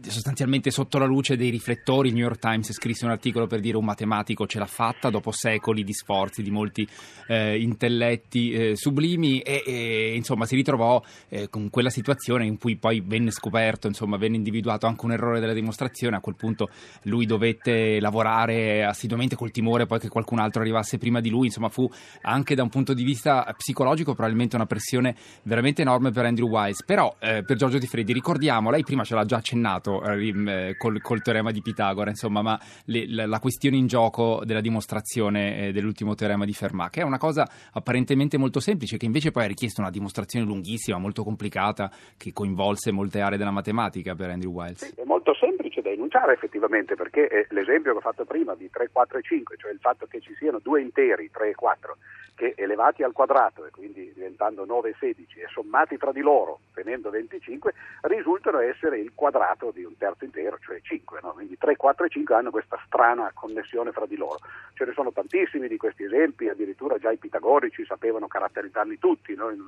sostanzialmente 0.00 0.70
sotto 0.70 0.98
la 0.98 1.04
luce 1.04 1.36
dei 1.36 1.50
riflettori. 1.50 2.08
Il 2.08 2.14
New 2.14 2.24
York 2.24 2.38
Times 2.38 2.72
scrisse 2.72 3.04
un 3.04 3.10
articolo 3.10 3.46
per 3.46 3.60
dire 3.60 3.76
un 3.76 3.84
matematico 3.84 4.46
ce 4.46 4.58
l'ha 4.58 4.66
fatta 4.66 5.10
dopo 5.10 5.32
secoli 5.32 5.84
di 5.84 5.92
sforzi 5.92 6.42
di 6.42 6.50
molti 6.50 6.88
eh, 7.26 7.60
intelletti 7.60 8.52
eh, 8.52 8.76
sublimi 8.76 9.40
e, 9.40 9.62
e, 9.66 10.14
insomma 10.16 10.46
si 10.46 10.56
ritrovò 10.56 11.02
eh, 11.28 11.48
con 11.50 11.68
quella 11.68 11.90
situazione 11.90 12.46
in 12.46 12.58
cui 12.58 12.76
poi 12.76 13.02
venne 13.04 13.30
scoperto, 13.30 13.86
insomma 13.86 14.16
venne 14.16 14.36
individuato 14.36 14.86
anche 14.86 15.04
un 15.04 15.12
errore 15.12 15.40
della 15.40 15.52
dimostrazione. 15.52 16.16
A 16.16 16.20
quel 16.20 16.36
punto 16.36 16.70
lui 17.02 17.26
dovette 17.26 18.00
lavorare 18.00 18.84
assiduamente 18.84 19.36
col 19.36 19.50
timore 19.50 19.84
poi 19.86 19.98
che 19.98 20.08
qualcun 20.08 20.38
altro 20.38 20.62
arrivasse 20.62 20.96
prima 20.96 21.20
di 21.20 21.28
lui. 21.28 21.46
Insomma 21.46 21.68
fu 21.68 21.86
anche 22.22 22.54
da 22.54 22.62
un 22.62 22.70
punto 22.70 22.94
di 22.94 23.04
vista 23.04 23.44
psicologico 23.56 24.14
probabilmente 24.14 24.56
una 24.56 24.66
pressione 24.80 25.14
veramente 25.42 25.82
enorme 25.82 26.10
per 26.10 26.24
Andrew 26.24 26.48
Wise. 26.48 26.82
Però 26.84 27.14
eh, 27.20 27.44
per 27.44 27.56
Giorgio 27.56 27.78
Di 27.78 27.86
Freddi 27.86 28.14
ricordiamo, 28.14 28.70
lei 28.70 28.82
prima 28.82 29.04
ce 29.04 29.14
l'ha 29.14 29.24
già 29.24 29.36
accennato 29.36 30.02
eh, 30.02 30.28
eh, 30.28 30.76
col, 30.76 31.00
col, 31.02 31.22
teorema 31.22 31.52
di 31.52 31.60
Pitagora, 31.60 32.08
insomma, 32.08 32.40
ma 32.40 32.58
le, 32.86 33.06
la, 33.08 33.26
la, 33.26 33.38
questione 33.38 33.76
in 33.76 33.86
gioco 33.86 34.40
della 34.44 34.62
dimostrazione 34.62 35.68
eh, 35.68 35.72
dell'ultimo 35.72 36.14
teorema 36.14 36.46
di 36.46 36.54
Fermat, 36.54 36.90
che 36.90 37.00
è 37.02 37.04
una 37.04 37.18
cosa 37.18 37.46
apparentemente 37.72 38.38
molto 38.38 38.58
semplice, 38.58 38.96
che 38.96 39.04
invece 39.04 39.30
poi 39.30 39.44
ha 39.44 39.46
richiesto 39.46 39.82
una 39.82 39.90
dimostrazione 39.90 40.46
lunghissima, 40.46 40.98
molto 40.98 41.22
complicata, 41.22 41.90
che 42.16 42.32
coinvolse 42.32 42.90
molte 42.90 43.20
aree 43.20 43.36
della 43.38 43.50
matematica 43.50 44.14
per 44.14 44.30
Andrew 44.30 44.52
Wiles. 44.52 44.84
Sì, 44.84 44.94
è 44.96 45.04
molto 45.04 45.34
semplice 45.34 45.82
da 45.82 45.90
enunciare 45.90 46.32
effettivamente, 46.32 46.94
perché 46.94 47.46
l'esempio 47.50 47.92
che 47.92 47.98
ho 47.98 48.00
fatto 48.00 48.24
prima 48.24 48.54
di 48.54 48.70
3, 48.70 48.88
4 48.90 49.18
e 49.18 49.22
5, 49.22 49.56
cioè 49.58 49.72
il 49.72 49.78
fatto 49.78 50.06
che 50.06 50.20
ci 50.20 50.34
siano 50.36 50.58
due 50.62 50.80
interi, 50.80 51.30
3 51.30 51.50
e 51.50 51.54
4, 51.54 51.96
che 52.40 52.54
elevati 52.56 53.02
al 53.02 53.12
quadrato 53.12 53.66
e 53.66 53.70
quindi 53.70 54.12
diventando 54.14 54.64
9 54.64 54.88
e 54.88 54.94
16 54.98 55.40
e 55.40 55.46
sommati 55.52 55.98
tra 55.98 56.10
di 56.10 56.22
loro 56.22 56.60
tenendo 56.72 57.10
25 57.10 57.74
risultano 58.04 58.60
essere 58.60 58.98
il 58.98 59.12
quadrato 59.14 59.70
di 59.72 59.84
un 59.84 59.94
terzo 59.98 60.24
intero, 60.24 60.56
cioè 60.58 60.80
5. 60.80 61.20
No? 61.22 61.32
Quindi 61.32 61.58
3, 61.58 61.76
4 61.76 62.06
e 62.06 62.08
5 62.08 62.34
hanno 62.34 62.50
questa 62.50 62.80
strana 62.86 63.30
connessione 63.34 63.92
fra 63.92 64.06
di 64.06 64.16
loro. 64.16 64.38
Ce 64.72 64.86
ne 64.86 64.92
sono 64.94 65.12
tantissimi 65.12 65.68
di 65.68 65.76
questi 65.76 66.04
esempi, 66.04 66.48
addirittura 66.48 66.96
già 66.96 67.10
i 67.10 67.18
pitagorici 67.18 67.84
sapevano 67.84 68.26
caratterizzarli 68.26 68.98
tutti 68.98 69.34
no? 69.34 69.50
in 69.50 69.60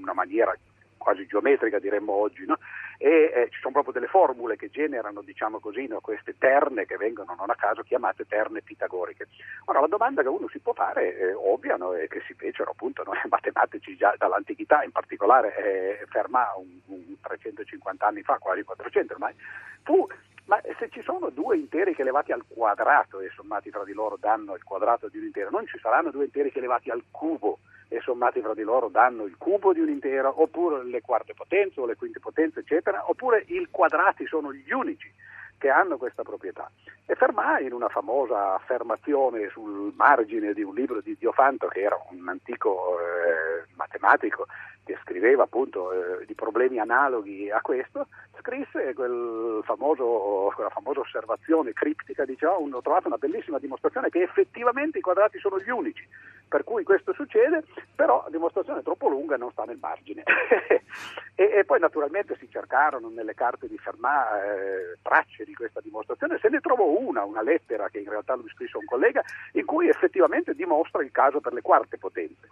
una 0.00 0.12
maniera 0.12 0.54
quasi 1.00 1.26
geometrica 1.26 1.78
diremmo 1.78 2.12
oggi, 2.12 2.44
no? 2.44 2.58
e 2.98 3.32
eh, 3.34 3.48
ci 3.50 3.58
sono 3.60 3.72
proprio 3.72 3.94
delle 3.94 4.06
formule 4.06 4.56
che 4.56 4.68
generano 4.68 5.22
diciamo 5.22 5.58
così, 5.58 5.86
no? 5.86 6.00
queste 6.00 6.36
terne 6.36 6.84
che 6.84 6.98
vengono 6.98 7.34
non 7.34 7.48
a 7.48 7.54
caso 7.54 7.82
chiamate 7.82 8.26
terne 8.26 8.60
pitagoriche. 8.60 9.28
Ora 9.64 9.80
la 9.80 9.86
domanda 9.86 10.20
che 10.20 10.28
uno 10.28 10.46
si 10.48 10.58
può 10.58 10.74
fare, 10.74 11.16
eh, 11.16 11.32
ovvia, 11.32 11.76
no? 11.76 11.94
e 11.94 12.06
che 12.06 12.20
si 12.26 12.34
fecero 12.34 12.72
appunto 12.72 13.02
noi 13.02 13.16
matematici 13.30 13.96
già 13.96 14.14
dall'antichità, 14.18 14.82
in 14.84 14.92
particolare 14.92 15.56
eh, 15.56 16.06
Fermat 16.10 16.58
un, 16.58 16.78
un 16.86 17.16
350 17.22 18.06
anni 18.06 18.20
fa, 18.20 18.36
quasi 18.36 18.62
400 18.62 19.14
ormai, 19.14 19.34
fu 19.82 20.06
ma 20.44 20.60
se 20.78 20.88
ci 20.90 21.00
sono 21.02 21.30
due 21.30 21.56
interi 21.56 21.94
che 21.94 22.02
elevati 22.02 22.32
al 22.32 22.44
quadrato 22.44 23.20
e 23.20 23.30
sommati 23.36 23.70
fra 23.70 23.84
di 23.84 23.92
loro 23.92 24.16
danno 24.18 24.56
il 24.56 24.64
quadrato 24.64 25.08
di 25.08 25.18
un 25.18 25.24
intero, 25.24 25.48
non 25.48 25.64
ci 25.66 25.78
saranno 25.78 26.10
due 26.10 26.24
interi 26.24 26.50
che 26.50 26.58
elevati 26.58 26.90
al 26.90 27.04
cubo 27.12 27.60
e 27.92 28.00
sommati 28.00 28.40
fra 28.40 28.54
di 28.54 28.62
loro 28.62 28.88
danno 28.88 29.24
il 29.24 29.34
cubo 29.36 29.72
di 29.72 29.80
un 29.80 29.88
intero, 29.88 30.32
oppure 30.40 30.84
le 30.84 31.00
quarte 31.00 31.34
potenze 31.34 31.80
o 31.80 31.86
le 31.86 31.96
quinte 31.96 32.20
potenze, 32.20 32.60
eccetera, 32.60 33.10
oppure 33.10 33.42
i 33.48 33.66
quadrati 33.68 34.26
sono 34.26 34.52
gli 34.52 34.70
unici 34.70 35.12
che 35.58 35.68
hanno 35.68 35.98
questa 35.98 36.22
proprietà. 36.22 36.70
E 37.04 37.16
Fermat, 37.16 37.62
in 37.62 37.72
una 37.72 37.88
famosa 37.88 38.54
affermazione 38.54 39.48
sul 39.50 39.92
margine 39.96 40.54
di 40.54 40.62
un 40.62 40.72
libro 40.72 41.00
di 41.00 41.16
Diofanto, 41.18 41.66
che 41.66 41.80
era 41.80 41.98
un 42.10 42.28
antico 42.28 42.96
eh, 43.00 43.66
matematico 43.74 44.46
che 44.84 44.98
scriveva 45.02 45.44
appunto 45.44 45.92
eh, 45.92 46.26
di 46.26 46.34
problemi 46.34 46.78
analoghi 46.78 47.50
a 47.50 47.60
questo, 47.60 48.06
scrisse 48.38 48.94
quel 48.94 49.60
famoso, 49.64 50.52
quella 50.54 50.70
famosa 50.70 51.00
osservazione 51.00 51.72
criptica, 51.72 52.24
diciamo, 52.24 52.76
ho 52.76 52.82
trovato 52.82 53.06
una 53.06 53.18
bellissima 53.18 53.58
dimostrazione 53.58 54.08
che 54.08 54.22
effettivamente 54.22 54.98
i 54.98 55.02
quadrati 55.02 55.38
sono 55.38 55.58
gli 55.58 55.70
unici 55.70 56.06
per 56.50 56.64
cui 56.64 56.82
questo 56.82 57.12
succede, 57.12 57.62
però 57.94 58.22
la 58.24 58.30
dimostrazione 58.30 58.80
è 58.80 58.82
troppo 58.82 59.08
lunga 59.08 59.36
e 59.36 59.38
non 59.38 59.52
sta 59.52 59.62
nel 59.62 59.78
margine. 59.80 60.24
e, 61.36 61.44
e, 61.44 61.64
poi 61.64 61.78
naturalmente 61.78 62.36
si 62.40 62.50
cercarono 62.50 63.08
nelle 63.08 63.34
carte 63.34 63.68
di 63.68 63.78
Fermat 63.78 64.42
eh, 64.42 64.98
tracce 65.00 65.44
di 65.44 65.54
questa 65.54 65.80
dimostrazione, 65.80 66.38
se 66.40 66.48
ne 66.48 66.58
trovò 66.58 66.86
una, 66.86 67.22
una 67.22 67.42
lettera 67.42 67.88
che 67.88 68.00
in 68.00 68.10
realtà 68.10 68.34
lui 68.34 68.48
scrisse 68.48 68.76
a 68.76 68.80
un 68.80 68.86
collega, 68.86 69.22
in 69.52 69.64
cui 69.64 69.88
effettivamente 69.88 70.52
dimostra 70.54 71.04
il 71.04 71.12
caso 71.12 71.38
per 71.38 71.52
le 71.52 71.62
quarte 71.62 71.98
potenze. 71.98 72.48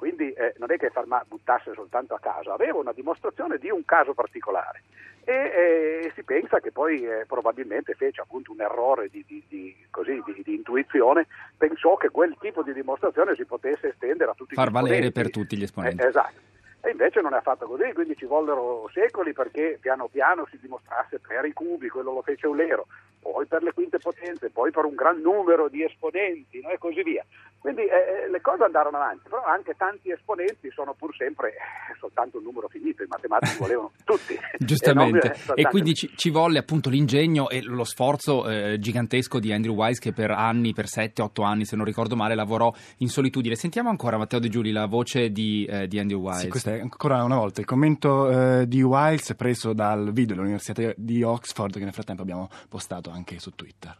Quindi 0.00 0.32
eh, 0.32 0.54
non 0.56 0.72
è 0.72 0.78
che 0.78 0.88
Fermat 0.88 1.26
buttasse 1.28 1.74
soltanto 1.74 2.14
a 2.14 2.18
caso, 2.18 2.54
aveva 2.54 2.78
una 2.78 2.94
dimostrazione 2.94 3.58
di 3.58 3.68
un 3.68 3.84
caso 3.84 4.14
particolare 4.14 4.80
e 5.24 5.34
eh, 5.34 6.12
si 6.14 6.22
pensa 6.22 6.58
che 6.58 6.72
poi 6.72 7.04
eh, 7.04 7.26
probabilmente 7.26 7.92
fece 7.92 8.22
appunto 8.22 8.50
un 8.50 8.62
errore 8.62 9.10
di, 9.10 9.22
di, 9.28 9.44
di, 9.46 9.76
così, 9.90 10.22
di, 10.42 10.54
intuizione, 10.54 11.26
pensò 11.54 11.98
che 11.98 12.08
quel 12.08 12.34
tipo 12.40 12.62
di 12.62 12.72
dimostrazione 12.72 13.34
si 13.34 13.44
potesse 13.44 13.88
estendere 13.88 14.30
a 14.30 14.34
tutti 14.34 14.54
Far 14.54 14.64
gli 14.64 14.68
esponenti. 14.68 14.88
Far 14.88 15.00
valere 15.02 15.12
per 15.12 15.30
tutti 15.30 15.56
gli 15.58 15.62
esponenti. 15.64 16.02
Eh, 16.02 16.06
esatto. 16.06 16.49
E 16.82 16.90
invece 16.90 17.20
non 17.20 17.34
è 17.34 17.36
affatto 17.36 17.66
così, 17.66 17.92
quindi 17.92 18.16
ci 18.16 18.24
vollero 18.24 18.88
secoli 18.92 19.32
perché 19.32 19.78
piano 19.80 20.08
piano 20.08 20.46
si 20.50 20.58
dimostrasse 20.58 21.18
per 21.18 21.44
i 21.44 21.52
cubi, 21.52 21.88
quello 21.88 22.12
lo 22.14 22.22
fece 22.22 22.46
Eulero, 22.46 22.86
poi 23.20 23.44
per 23.46 23.62
le 23.62 23.72
quinte 23.72 23.98
potenze, 23.98 24.48
poi 24.48 24.70
per 24.70 24.84
un 24.84 24.94
gran 24.94 25.20
numero 25.20 25.68
di 25.68 25.84
esponenti 25.84 26.60
no? 26.62 26.70
e 26.70 26.78
così 26.78 27.02
via. 27.02 27.24
Quindi 27.60 27.82
eh, 27.82 28.30
le 28.30 28.40
cose 28.40 28.64
andarono 28.64 28.96
avanti, 28.96 29.28
però 29.28 29.44
anche 29.44 29.74
tanti 29.76 30.10
esponenti 30.10 30.70
sono 30.70 30.94
pur 30.94 31.14
sempre 31.14 31.50
eh, 31.50 31.94
soltanto 31.98 32.38
un 32.38 32.44
numero 32.44 32.68
finito, 32.68 33.02
i 33.02 33.06
matematici 33.06 33.58
volevano 33.60 33.92
tutti. 34.02 34.34
Giustamente, 34.56 35.26
e, 35.26 35.40
non, 35.46 35.58
e 35.58 35.62
quindi 35.64 35.92
ci, 35.92 36.10
ci, 36.16 36.30
volle 36.30 36.58
appunto 36.58 36.88
l'ingegno 36.88 37.50
e 37.50 37.60
lo 37.60 37.84
sforzo 37.84 38.48
eh, 38.48 38.78
gigantesco 38.78 39.38
di 39.38 39.52
Andrew 39.52 39.74
Wise 39.74 40.00
che 40.00 40.14
per 40.14 40.30
anni, 40.30 40.72
per 40.72 40.86
7-8 40.86 41.44
anni 41.44 41.66
se 41.66 41.76
non 41.76 41.84
ricordo 41.84 42.16
male, 42.16 42.34
lavorò 42.34 42.72
in 42.98 43.08
solitudine. 43.08 43.54
Sentiamo 43.54 43.90
ancora 43.90 44.16
Matteo 44.16 44.38
De 44.38 44.48
Giuli 44.48 44.72
la 44.72 44.86
voce 44.86 45.30
di, 45.30 45.66
eh, 45.66 45.86
di 45.86 45.98
Andrew 45.98 46.20
Wise. 46.20 46.40
Sì, 46.40 46.48
è 46.76 46.80
ancora 46.80 47.22
una 47.24 47.36
volta 47.36 47.60
il 47.60 47.66
commento 47.66 48.60
eh, 48.60 48.68
di 48.68 48.82
Wise 48.82 49.34
preso 49.34 49.72
dal 49.72 50.12
video 50.12 50.34
dell'Università 50.34 50.92
di 50.96 51.22
Oxford 51.22 51.74
che 51.74 51.84
nel 51.84 51.92
frattempo 51.92 52.22
abbiamo 52.22 52.48
postato 52.68 53.10
anche 53.10 53.38
su 53.38 53.50
Twitter. 53.50 53.96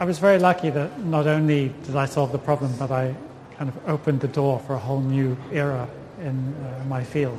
I 0.00 0.04
was 0.04 0.18
very 0.18 0.38
lucky 0.38 0.70
that 0.72 0.96
not 0.98 1.26
only 1.26 1.72
did 1.84 1.94
I 1.94 2.06
solve 2.06 2.30
the 2.30 2.38
problem, 2.38 2.72
but 2.78 2.90
I 2.90 3.14
kind 3.56 3.68
of 3.68 3.76
opened 3.86 4.20
the 4.20 4.28
door 4.28 4.60
for 4.60 4.76
a 4.76 4.80
whole 4.80 5.00
new 5.00 5.36
era 5.50 5.88
in 6.20 6.54
uh, 6.54 6.84
my 6.88 7.02
field. 7.02 7.38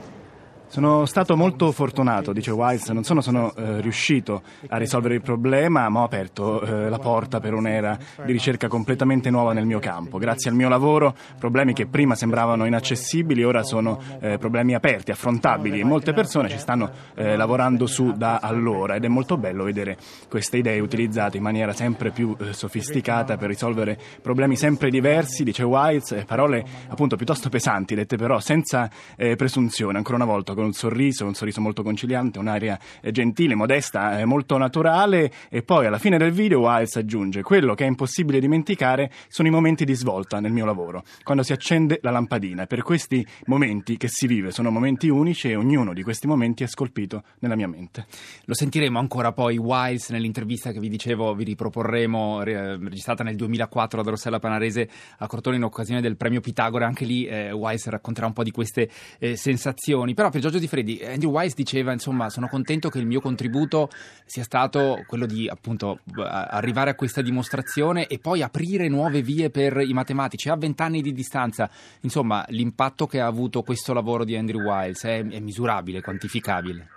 Sono 0.69 1.07
stato 1.07 1.35
molto 1.35 1.71
fortunato, 1.71 2.31
dice 2.31 2.51
Wise, 2.51 2.93
non 2.93 3.03
solo 3.03 3.21
sono 3.21 3.55
eh, 3.55 3.81
riuscito 3.81 4.43
a 4.67 4.77
risolvere 4.77 5.15
il 5.15 5.21
problema, 5.21 5.89
ma 5.89 6.01
ho 6.01 6.03
aperto 6.03 6.61
eh, 6.61 6.89
la 6.89 6.99
porta 6.99 7.39
per 7.39 7.55
un'era 7.55 7.97
di 8.23 8.31
ricerca 8.31 8.67
completamente 8.67 9.31
nuova 9.31 9.51
nel 9.53 9.65
mio 9.65 9.79
campo. 9.79 10.19
Grazie 10.19 10.51
al 10.51 10.55
mio 10.55 10.69
lavoro, 10.69 11.15
problemi 11.39 11.73
che 11.73 11.87
prima 11.87 12.13
sembravano 12.13 12.65
inaccessibili 12.65 13.43
ora 13.43 13.63
sono 13.63 13.99
eh, 14.19 14.37
problemi 14.37 14.75
aperti, 14.75 15.09
affrontabili 15.09 15.79
e 15.79 15.83
molte 15.83 16.13
persone 16.13 16.49
ci 16.49 16.59
stanno 16.59 16.91
eh, 17.15 17.35
lavorando 17.35 17.87
su 17.87 18.11
da 18.15 18.37
allora 18.37 18.93
ed 18.93 19.03
è 19.03 19.07
molto 19.07 19.37
bello 19.37 19.63
vedere 19.63 19.97
queste 20.29 20.57
idee 20.57 20.79
utilizzate 20.79 21.37
in 21.37 21.43
maniera 21.43 21.73
sempre 21.73 22.11
più 22.11 22.35
eh, 22.39 22.53
sofisticata 22.53 23.37
per 23.37 23.49
risolvere 23.49 23.97
problemi 24.21 24.55
sempre 24.55 24.91
diversi, 24.91 25.43
dice 25.43 25.63
Wise, 25.63 26.25
parole 26.25 26.63
appunto 26.89 27.15
piuttosto 27.15 27.49
pesanti, 27.49 27.95
dette 27.95 28.17
però 28.17 28.39
senza 28.39 28.87
eh, 29.17 29.35
presunzione, 29.35 29.97
ancora 29.97 30.17
una 30.17 30.25
volta 30.25 30.57
con 30.59 30.67
un 30.67 30.73
sorriso, 30.73 31.25
un 31.25 31.35
sorriso 31.35 31.61
molto 31.61 31.83
conciliante, 31.83 32.37
un'aria 32.37 32.77
eh, 33.01 33.11
gentile, 33.11 33.55
modesta, 33.55 34.19
eh, 34.19 34.25
molto 34.25 34.57
naturale 34.57 35.31
e 35.49 35.63
poi 35.63 35.85
alla 35.85 35.97
fine 35.97 36.17
del 36.17 36.31
video 36.31 36.59
Wiles 36.59 36.97
aggiunge 36.97 37.43
quello 37.43 37.75
che 37.75 37.85
è 37.85 37.87
impossibile 37.87 38.41
dimenticare 38.41 39.09
sono 39.29 39.47
i 39.47 39.51
momenti 39.51 39.85
di 39.85 39.93
svolta 39.93 40.41
nel 40.41 40.51
mio 40.51 40.65
lavoro, 40.65 41.03
quando 41.23 41.43
si 41.43 41.53
accende 41.53 41.99
la 42.01 42.11
lampadina. 42.11 42.65
Per 42.65 42.81
questi 42.81 43.25
momenti 43.45 43.95
che 43.95 44.09
si 44.09 44.27
vive 44.27 44.51
sono 44.51 44.69
momenti 44.69 45.07
unici 45.07 45.49
e 45.49 45.55
ognuno 45.55 45.93
di 45.93 46.03
questi 46.03 46.27
momenti 46.27 46.63
è 46.63 46.67
scolpito 46.67 47.23
nella 47.39 47.55
mia 47.55 47.67
mente. 47.67 48.05
Lo 48.43 48.53
sentiremo 48.53 48.99
ancora 48.99 49.31
poi 49.31 49.57
Wiles 49.57 50.09
nell'intervista 50.09 50.73
che 50.73 50.79
vi 50.79 50.89
dicevo, 50.89 51.33
vi 51.35 51.45
riproporremo, 51.45 52.43
registrata 52.43 53.23
nel 53.23 53.37
2004 53.37 54.03
da 54.03 54.09
Rossella 54.09 54.39
Panarese 54.39 54.89
a 55.19 55.27
Cortone 55.27 55.55
in 55.55 55.63
occasione 55.63 56.01
del 56.01 56.17
premio 56.17 56.41
Pitagora, 56.41 56.85
anche 56.85 57.05
lì 57.05 57.25
eh, 57.25 57.51
Wiles 57.51 57.87
racconterà 57.87 58.27
un 58.27 58.33
po' 58.33 58.43
di 58.43 58.51
queste 58.51 58.89
eh, 59.19 59.37
sensazioni. 59.37 60.13
Però 60.13 60.29
per 60.29 60.41
Giorgio 60.49 60.65
Di 60.65 60.67
Freddi, 60.67 60.99
Andrew 61.05 61.29
Wise 61.29 61.53
diceva, 61.55 61.91
insomma, 61.91 62.29
sono 62.29 62.47
contento 62.47 62.89
che 62.89 62.97
il 62.97 63.05
mio 63.05 63.21
contributo 63.21 63.87
sia 64.25 64.41
stato 64.41 65.03
quello 65.05 65.27
di 65.27 65.47
appunto 65.47 65.99
arrivare 66.15 66.89
a 66.89 66.95
questa 66.95 67.21
dimostrazione 67.21 68.07
e 68.07 68.17
poi 68.17 68.41
aprire 68.41 68.87
nuove 68.87 69.21
vie 69.21 69.51
per 69.51 69.79
i 69.79 69.93
matematici. 69.93 70.49
A 70.49 70.55
vent'anni 70.55 71.03
di 71.03 71.13
distanza, 71.13 71.69
insomma, 72.01 72.43
l'impatto 72.47 73.05
che 73.05 73.19
ha 73.19 73.27
avuto 73.27 73.61
questo 73.61 73.93
lavoro 73.93 74.23
di 74.23 74.35
Andrew 74.35 74.61
Wiles 74.61 75.03
è, 75.03 75.23
è 75.23 75.39
misurabile, 75.39 76.01
quantificabile. 76.01 76.87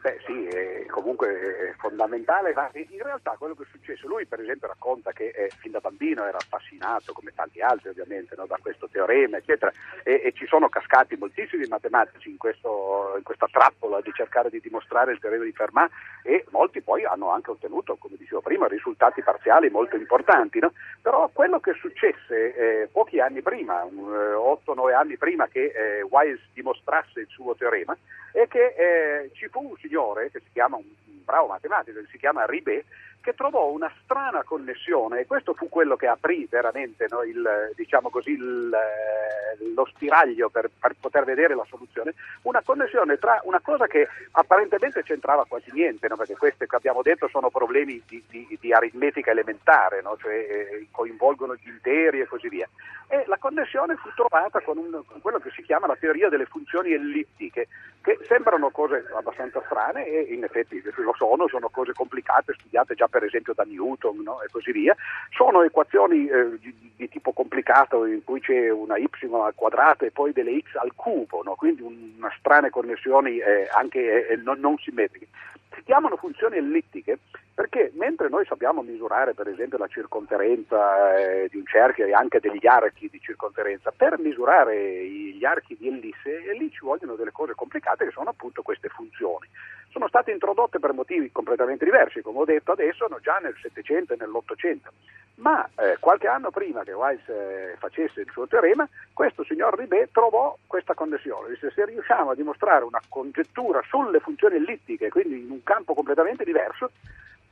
Beh 0.00 0.16
sì, 0.26 0.56
è 0.56 0.86
comunque 0.86 1.28
è 1.28 1.63
fondamentale, 1.84 2.54
ma 2.54 2.70
in 2.72 3.02
realtà 3.02 3.36
quello 3.38 3.54
che 3.54 3.64
è 3.64 3.66
successo, 3.70 4.08
lui 4.08 4.24
per 4.24 4.40
esempio 4.40 4.68
racconta 4.68 5.12
che 5.12 5.28
eh, 5.28 5.50
fin 5.58 5.70
da 5.70 5.80
bambino 5.80 6.24
era 6.24 6.38
affascinato, 6.38 7.12
come 7.12 7.32
tanti 7.34 7.60
altri 7.60 7.90
ovviamente, 7.90 8.34
no, 8.36 8.46
da 8.46 8.56
questo 8.58 8.88
teorema, 8.88 9.36
eccetera, 9.36 9.70
e, 10.02 10.22
e, 10.24 10.32
ci 10.32 10.46
sono 10.46 10.70
cascati 10.70 11.14
moltissimi 11.16 11.66
matematici 11.66 12.30
in, 12.30 12.38
questo, 12.38 13.14
in, 13.18 13.22
questa 13.22 13.48
trappola 13.50 14.00
di 14.00 14.10
cercare 14.14 14.48
di 14.48 14.60
dimostrare 14.60 15.12
il 15.12 15.18
teorema 15.18 15.44
di 15.44 15.52
Fermat 15.52 15.90
e 16.22 16.46
molti 16.50 16.80
poi 16.80 17.04
hanno 17.04 17.28
anche 17.30 17.50
ottenuto, 17.50 17.96
come 17.96 18.16
dicevo 18.16 18.40
prima, 18.40 18.66
risultati 18.66 19.22
parziali 19.22 19.68
molto 19.68 19.96
importanti, 19.96 20.60
no? 20.60 20.72
però 21.02 21.28
quello 21.34 21.60
che 21.60 21.74
successe 21.74 22.54
eh, 22.54 22.88
pochi 22.90 23.20
anni 23.20 23.42
prima, 23.42 23.84
8-9 23.84 24.88
eh, 24.88 24.92
anni 24.94 25.16
prima 25.18 25.48
che 25.48 25.66
eh, 25.66 26.02
Wise 26.02 26.40
dimostrasse 26.54 27.20
il 27.20 27.28
suo 27.28 27.54
teorema, 27.54 27.94
è 28.32 28.48
che 28.48 28.74
eh, 28.76 29.30
ci 29.34 29.48
fu 29.48 29.60
un 29.60 29.76
signore 29.76 30.30
che 30.30 30.40
si 30.40 30.50
chiama 30.52 30.76
un 30.76 30.84
bravo 31.24 31.48
matematico 31.48 31.73
che 31.82 31.92
si 32.10 32.18
chiama 32.18 32.44
Ribet 32.46 32.84
che 33.24 33.32
trovò 33.32 33.70
una 33.70 33.90
strana 34.02 34.42
connessione 34.42 35.20
e 35.20 35.26
questo 35.26 35.54
fu 35.54 35.70
quello 35.70 35.96
che 35.96 36.06
aprì 36.06 36.46
veramente 36.48 37.06
no, 37.08 37.22
il, 37.22 37.72
diciamo 37.74 38.10
così, 38.10 38.32
il, 38.32 38.70
eh, 38.70 39.72
lo 39.74 39.86
spiraglio 39.86 40.50
per, 40.50 40.70
per, 40.78 40.94
poter 41.00 41.24
vedere 41.24 41.54
la 41.54 41.64
soluzione, 41.66 42.12
una 42.42 42.60
connessione 42.62 43.16
tra 43.16 43.40
una 43.44 43.60
cosa 43.60 43.86
che 43.86 44.06
apparentemente 44.32 45.02
c'entrava 45.02 45.46
quasi 45.46 45.70
niente, 45.72 46.06
no, 46.06 46.16
perché 46.16 46.36
questi 46.36 46.66
che 46.66 46.76
abbiamo 46.76 47.00
detto 47.00 47.26
sono 47.28 47.48
problemi 47.48 48.02
di, 48.06 48.22
di, 48.28 48.58
di 48.60 48.72
aritmetica 48.74 49.30
elementare, 49.30 50.02
no, 50.02 50.18
cioè 50.18 50.34
eh, 50.34 50.88
coinvolgono 50.90 51.54
gli 51.54 51.68
interi 51.68 52.20
e 52.20 52.26
così 52.26 52.50
via. 52.50 52.68
E 53.08 53.24
la 53.26 53.38
connessione 53.38 53.96
fu 53.96 54.10
trovata 54.14 54.60
con, 54.60 54.76
un, 54.76 55.02
con 55.06 55.20
quello 55.22 55.38
che 55.38 55.50
si 55.50 55.62
chiama 55.62 55.86
la 55.86 55.96
teoria 55.96 56.28
delle 56.28 56.44
funzioni 56.44 56.92
ellittiche, 56.92 57.68
che 58.02 58.18
sembrano 58.28 58.68
cose 58.68 59.06
abbastanza 59.14 59.62
strane 59.64 60.04
e 60.06 60.34
in 60.34 60.44
effetti 60.44 60.82
lo 60.96 61.14
sono, 61.16 61.48
sono 61.48 61.70
cose 61.70 61.94
complicate, 61.94 62.52
studiate 62.52 62.94
già 62.94 63.08
per 63.14 63.22
esempio 63.22 63.54
da 63.54 63.62
Newton 63.62 64.22
no? 64.24 64.42
e 64.42 64.48
così 64.50 64.72
via, 64.72 64.96
sono 65.30 65.62
equazioni 65.62 66.26
eh, 66.26 66.58
di, 66.58 66.74
di, 66.96 67.08
tipo 67.08 67.30
complicato 67.32 68.06
in 68.06 68.24
cui 68.24 68.40
c'è 68.40 68.70
una 68.70 68.96
y 68.96 69.06
al 69.30 69.54
quadrato 69.54 70.04
e 70.04 70.10
poi 70.10 70.32
delle 70.32 70.58
x 70.58 70.74
al 70.74 70.94
cubo, 70.96 71.44
no? 71.44 71.54
quindi 71.54 71.82
una 71.82 72.32
strane 72.36 72.70
connessioni 72.70 73.38
eh, 73.38 73.68
anche 73.72 74.26
eh, 74.26 74.36
non, 74.36 74.58
non 74.58 74.76
simmetriche. 74.78 75.28
Si 75.76 75.82
chiamano 75.84 76.16
funzioni 76.16 76.56
ellittiche 76.56 77.18
perché 77.54 77.92
mentre 77.94 78.28
noi 78.28 78.44
sappiamo 78.46 78.82
misurare 78.82 79.32
per 79.32 79.46
esempio 79.46 79.78
la 79.78 79.86
circonferenza 79.86 81.16
eh, 81.16 81.48
di 81.48 81.56
un 81.56 81.66
cerchio 81.66 82.04
e 82.04 82.12
anche 82.12 82.40
degli 82.40 82.66
archi 82.66 83.08
di 83.08 83.20
circonferenza, 83.20 83.92
per 83.96 84.18
misurare 84.18 85.06
gli 85.06 85.44
archi 85.44 85.76
di 85.78 85.86
ellisse 85.86 86.52
lì 86.58 86.70
ci 86.70 86.80
vogliono 86.80 87.14
delle 87.14 87.30
cose 87.30 87.54
complicate 87.54 88.06
che 88.06 88.10
sono 88.10 88.30
appunto 88.30 88.62
queste 88.62 88.88
funzioni. 88.88 89.48
Sono 89.90 90.08
state 90.08 90.32
introdotte 90.32 90.80
per 90.80 90.92
motivi 90.92 91.30
completamente 91.30 91.84
diversi, 91.84 92.20
come 92.20 92.40
ho 92.40 92.44
detto 92.44 92.72
adesso, 92.72 93.06
già 93.22 93.38
nel 93.40 93.54
Settecento 93.62 94.12
e 94.12 94.16
nell'Ottocento, 94.18 94.90
ma 95.36 95.68
eh, 95.76 95.96
qualche 96.00 96.26
anno 96.26 96.50
prima 96.50 96.82
che 96.82 96.92
Weiss 96.92 97.28
eh, 97.28 97.76
facesse 97.78 98.22
il 98.22 98.30
suo 98.32 98.48
teorema, 98.48 98.88
questo 99.12 99.44
signor 99.44 99.78
Ribet 99.78 100.10
trovò 100.10 100.58
questa 100.66 100.94
connessione, 100.94 101.50
disse 101.50 101.70
se 101.70 101.84
riusciamo 101.84 102.30
a 102.30 102.34
dimostrare 102.34 102.82
una 102.82 103.00
congettura 103.08 103.80
sulle 103.86 104.18
funzioni 104.18 104.56
ellittiche, 104.56 105.10
quindi 105.10 105.42
in 105.42 105.50
un 105.52 105.62
campo 105.62 105.94
completamente 105.94 106.42
diverso, 106.42 106.90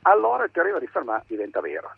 allora 0.03 0.43
il 0.45 0.51
teorema 0.51 0.79
di 0.79 0.87
Fermat 0.87 1.23
diventa 1.27 1.59
vero. 1.59 1.91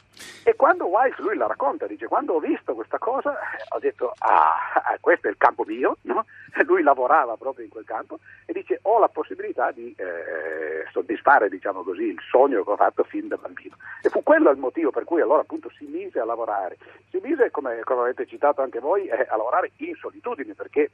E 0.44 0.56
quando 0.56 0.86
Weiss 0.86 1.18
lui 1.18 1.36
la 1.36 1.48
racconta, 1.48 1.88
dice 1.88 2.08
quando 2.08 2.34
ho 2.34 2.40
visto 2.40 2.74
questa 2.74 2.98
cosa 2.98 3.36
ho 3.70 3.80
detto 3.80 4.14
ah, 4.20 4.98
questo 5.00 5.28
è 5.28 5.32
il 5.32 5.38
campo 5.38 5.64
mio, 5.66 5.98
no? 6.04 6.26
lui 6.66 6.84
lavorava 6.84 7.36
proprio 7.36 7.66
in 7.66 7.72
quel 7.72 7.86
campo 7.86 8.20
e 8.46 8.54
dice 8.54 8.80
ho 8.84 9.00
la 9.00 9.08
possibilità 9.08 9.72
di 9.72 9.94
eh, 9.98 10.86
soddisfare 10.92 11.50
diciamo 11.50 11.84
così, 11.84 12.04
il 12.04 12.20
sogno 12.30 12.64
che 12.64 12.72
ho 12.72 12.76
fatto 12.76 13.04
fin 13.04 13.28
da 13.28 13.38
bambino. 13.38 13.76
E 14.02 14.10
fu 14.10 14.24
quello 14.24 14.52
il 14.52 14.58
motivo 14.58 14.92
per 14.92 15.04
cui 15.04 15.22
allora 15.22 15.42
appunto 15.42 15.70
si 15.76 15.86
mise 15.86 16.20
a 16.20 16.26
lavorare. 16.26 16.78
Si 17.10 17.20
mise, 17.22 17.52
come, 17.52 17.82
come 17.84 18.02
avete 18.02 18.26
citato 18.26 18.62
anche 18.62 18.80
voi, 18.80 19.08
eh, 19.08 19.26
a 19.28 19.36
lavorare 19.36 19.72
in 19.78 19.96
solitudine 19.96 20.54
perché 20.54 20.92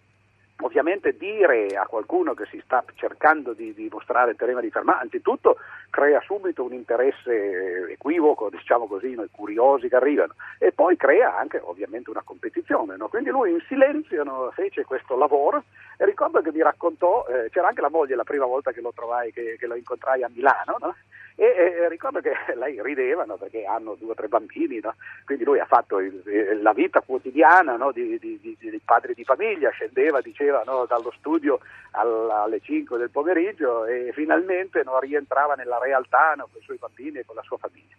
Ovviamente 0.62 1.18
dire 1.18 1.68
a 1.76 1.86
qualcuno 1.86 2.34
che 2.34 2.46
si 2.46 2.62
sta 2.64 2.84
cercando 2.96 3.54
di 3.54 3.74
dimostrare 3.74 4.32
il 4.32 4.38
teorema 4.38 4.62
di 4.62 4.70
Fermat, 4.70 5.02
anzitutto 5.02 5.58
crea 5.90 6.22
subito 6.22 6.64
un 6.64 6.74
interesse 6.74 7.92
equivoco, 7.92 8.50
diciamo 8.50 8.88
così, 8.88 9.14
noi 9.14 9.30
curiosi 9.32 9.90
che 9.90 9.96
arrivano, 9.96 10.36
e 10.58 10.72
poi 10.72 10.96
crea 10.98 11.38
anche 11.38 11.60
ovviamente 11.64 12.10
una 12.10 12.22
competizione. 12.24 12.96
No? 12.96 13.08
Quindi 13.08 13.30
lui 13.30 13.52
in 13.52 13.64
silenzio 13.68 14.24
no, 14.24 14.52
fece 14.54 14.86
questo 14.86 15.18
lavoro 15.18 15.64
e 15.98 16.06
ricordo 16.06 16.42
che 16.42 16.52
mi 16.52 16.62
raccontò, 16.62 17.26
eh, 17.28 17.50
c'era 17.50 17.68
anche 17.68 17.82
la 17.82 17.90
moglie 17.90 18.16
la 18.16 18.24
prima 18.24 18.46
volta 18.46 18.72
che 18.72 18.82
lo 18.82 18.92
trovai, 18.94 19.32
che, 19.32 19.56
che 19.60 19.68
lo 19.68 19.76
incontrai 19.76 20.24
a 20.24 20.30
Milano, 20.34 20.78
no? 20.80 20.96
E, 21.36 21.46
e, 21.46 21.90
ricordo 21.90 22.20
che 22.20 22.34
lei 22.56 22.82
rideva 22.82 23.26
no, 23.26 23.36
perché 23.36 23.66
hanno 23.66 23.96
due 23.96 24.12
o 24.12 24.16
tre 24.16 24.28
bambini, 24.28 24.80
no? 24.82 24.96
quindi 25.26 25.44
lui 25.44 25.60
ha 25.60 25.66
fatto 25.66 26.00
il, 26.00 26.22
la 26.62 26.74
vita 26.74 27.02
quotidiana 27.02 27.78
no, 27.78 27.92
di, 27.92 28.18
di, 28.20 28.40
di, 28.42 28.58
di, 28.60 28.82
padre 28.84 29.14
di 29.14 29.24
famiglia, 29.24 29.70
scendeva, 29.70 30.22
diceva, 30.22 30.64
dallo 30.64 31.12
studio 31.18 31.60
alla, 31.92 32.44
alle 32.44 32.60
5 32.60 32.98
del 32.98 33.10
pomeriggio 33.10 33.86
e 33.86 34.12
finalmente 34.14 34.84
rientrava 35.00 35.56
nella 35.56 35.80
realtà 35.80 36.36
con 36.38 36.50
i 36.60 36.64
suoi 36.64 36.78
bambini 36.78 37.20
e 37.20 37.26
con 37.26 37.36
la 37.36 37.44
sua 37.44 37.58
famiglia. 37.58 37.96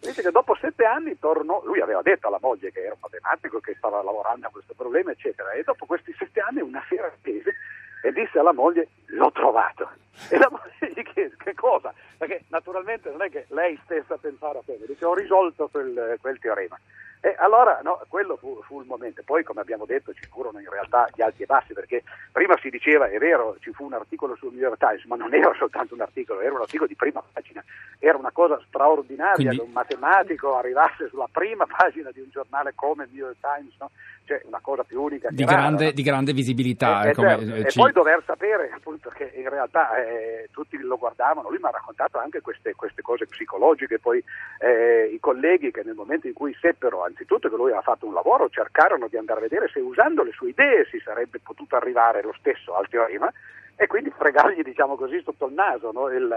Dice 0.00 0.22
che 0.22 0.30
dopo 0.30 0.54
sette 0.54 0.84
anni 0.84 1.18
tornò, 1.18 1.62
lui 1.64 1.80
aveva 1.80 2.00
detto 2.02 2.28
alla 2.28 2.38
moglie 2.40 2.70
che 2.70 2.84
era 2.84 2.92
un 2.92 3.00
matematico, 3.00 3.58
che 3.60 3.74
stava 3.74 4.02
lavorando 4.02 4.46
a 4.46 4.50
questo 4.50 4.74
problema, 4.74 5.10
eccetera, 5.10 5.50
e 5.52 5.62
dopo 5.64 5.84
questi 5.86 6.14
sette 6.16 6.40
anni 6.40 6.60
una 6.60 6.84
sera 6.88 7.10
scese 7.20 7.54
e 8.02 8.12
disse 8.12 8.38
alla 8.38 8.52
moglie 8.52 8.88
l'ho 9.06 9.32
trovato. 9.32 9.90
E 10.30 10.38
la 10.38 10.48
moglie 10.48 10.72
gli 10.96 11.02
chiese 11.02 11.36
che 11.36 11.54
cosa? 11.54 11.92
Perché 12.16 12.44
naturalmente 12.48 13.10
non 13.10 13.22
è 13.22 13.30
che 13.30 13.44
lei 13.48 13.78
stessa 13.84 14.16
pensava 14.16 14.60
a 14.60 14.62
quello, 14.64 14.86
dice 14.86 15.04
ho 15.04 15.14
risolto 15.14 15.68
quel, 15.68 16.16
quel 16.20 16.38
teorema. 16.38 16.78
E 17.20 17.34
allora 17.38 17.80
no, 17.82 18.00
quello 18.08 18.36
fu, 18.36 18.60
fu, 18.62 18.80
il 18.80 18.86
momento. 18.86 19.22
Poi, 19.24 19.42
come 19.42 19.60
abbiamo 19.60 19.84
detto, 19.84 20.12
ci 20.12 20.26
furono 20.30 20.60
in 20.60 20.70
realtà 20.70 21.08
gli 21.12 21.22
alti 21.22 21.42
e 21.42 21.46
bassi, 21.46 21.72
perché 21.72 22.04
prima 22.30 22.56
si 22.58 22.70
diceva, 22.70 23.08
è 23.08 23.18
vero, 23.18 23.56
ci 23.58 23.72
fu 23.72 23.84
un 23.84 23.94
articolo 23.94 24.36
sul 24.36 24.52
New 24.52 24.60
York 24.60 24.78
Times, 24.78 25.04
ma 25.06 25.16
non 25.16 25.34
era 25.34 25.52
soltanto 25.58 25.94
un 25.94 26.02
articolo, 26.02 26.40
era 26.40 26.54
un 26.54 26.60
articolo 26.60 26.86
di 26.86 26.94
prima 26.94 27.22
pagina. 27.32 27.64
Era 27.98 28.16
una 28.16 28.30
cosa 28.30 28.60
straordinaria 28.68 29.34
Quindi... 29.34 29.56
che 29.56 29.62
un 29.62 29.72
matematico 29.72 30.56
arrivasse 30.56 31.08
sulla 31.08 31.28
prima 31.30 31.66
pagina 31.66 32.10
di 32.12 32.20
un 32.20 32.28
giornale 32.30 32.72
come 32.74 33.04
il 33.04 33.10
New 33.12 33.24
York 33.24 33.38
Times, 33.40 33.74
no? 33.80 33.90
Cioè 34.26 34.42
una 34.44 34.58
cosa 34.60 34.82
più 34.82 35.00
unica. 35.00 35.28
Di, 35.30 35.44
grande, 35.44 35.92
di 35.92 36.02
grande, 36.02 36.32
visibilità. 36.32 37.04
E, 37.04 37.10
eh, 37.10 37.14
come, 37.14 37.28
certo. 37.28 37.54
eh, 37.54 37.60
e 37.60 37.70
ci... 37.70 37.78
poi 37.78 37.92
dover 37.92 38.22
sapere 38.26 38.70
appunto 38.74 39.08
che 39.10 39.30
in 39.34 39.48
realtà 39.48 39.96
eh, 39.96 40.48
tutti 40.50 40.76
lo 40.78 40.98
guardavano, 40.98 41.48
lui 41.48 41.58
mi 41.60 41.68
ha 41.68 41.70
raccontato 41.70 42.18
anche 42.18 42.40
queste, 42.40 42.74
queste 42.74 43.02
cose 43.02 43.26
psicologiche, 43.26 43.98
poi 44.00 44.22
eh, 44.58 45.10
i 45.12 45.20
colleghi 45.20 45.70
che 45.70 45.82
nel 45.84 45.94
momento 45.94 46.26
in 46.26 46.34
cui 46.34 46.54
seppero 46.60 47.04
anzitutto 47.04 47.48
che 47.48 47.56
lui 47.56 47.66
aveva 47.66 47.82
fatto 47.82 48.06
un 48.06 48.14
lavoro 48.14 48.48
cercarono 48.50 49.06
di 49.08 49.16
andare 49.16 49.38
a 49.38 49.42
vedere 49.42 49.68
se 49.72 49.78
usando 49.78 50.22
le 50.22 50.32
sue 50.32 50.50
idee 50.50 50.86
si 50.90 50.98
sarebbe 50.98 51.38
potuto 51.42 51.76
arrivare 51.76 52.22
lo 52.22 52.34
stesso 52.36 52.74
al 52.74 52.88
teorema 52.88 53.32
e 53.76 53.86
quindi 53.86 54.10
fregargli 54.10 54.62
diciamo 54.62 54.96
così 54.96 55.20
sotto 55.22 55.46
il 55.46 55.52
naso 55.52 55.92
no, 55.92 56.08
il, 56.08 56.34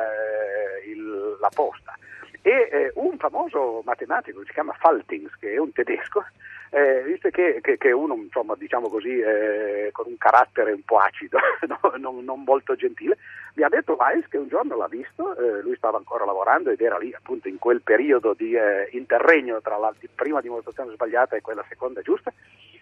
il, 0.88 1.38
la 1.40 1.50
posta. 1.54 1.96
E 2.42 2.70
eh, 2.72 2.92
un 2.96 3.18
famoso 3.18 3.82
matematico 3.86 4.44
si 4.46 4.54
chiama 4.54 4.74
Faltings, 4.74 5.36
che 5.40 5.54
è 5.54 5.58
un 5.58 5.72
tedesco, 5.72 6.24
eh, 6.72 7.02
visto 7.04 7.30
che, 7.30 7.62
è 7.62 7.92
uno, 7.92 8.14
insomma, 8.16 8.56
diciamo 8.56 8.90
così, 8.90 9.20
eh, 9.20 9.90
con 9.92 10.06
un 10.08 10.18
carattere 10.18 10.72
un 10.72 10.84
po' 10.84 11.00
acido, 11.00 11.40
no? 11.68 11.80
non, 11.98 12.24
non, 12.24 12.44
molto 12.44 12.76
gentile, 12.76 13.18
mi 13.56 13.64
ha 13.64 13.70
detto 13.70 13.98
Weiss 14.00 14.28
che 14.28 14.38
un 14.38 14.48
giorno 14.48 14.78
l'ha 14.78 14.88
visto, 14.88 15.36
eh, 15.36 15.62
lui 15.62 15.76
stava 15.76 15.98
ancora 15.98 16.26
lavorando 16.26 16.70
ed 16.70 16.80
era 16.80 16.98
lì 16.98 17.14
appunto 17.14 17.48
in 17.48 17.58
quel 17.58 17.82
periodo 17.82 18.34
di 18.34 18.54
eh, 18.54 18.88
interregno 18.92 19.62
tra 19.62 19.78
la 19.78 19.94
prima 20.14 20.42
dimostrazione 20.42 20.94
sbagliata 20.94 21.36
e 21.36 21.42
quella 21.42 21.66
seconda 21.68 22.02
giusta, 22.02 22.32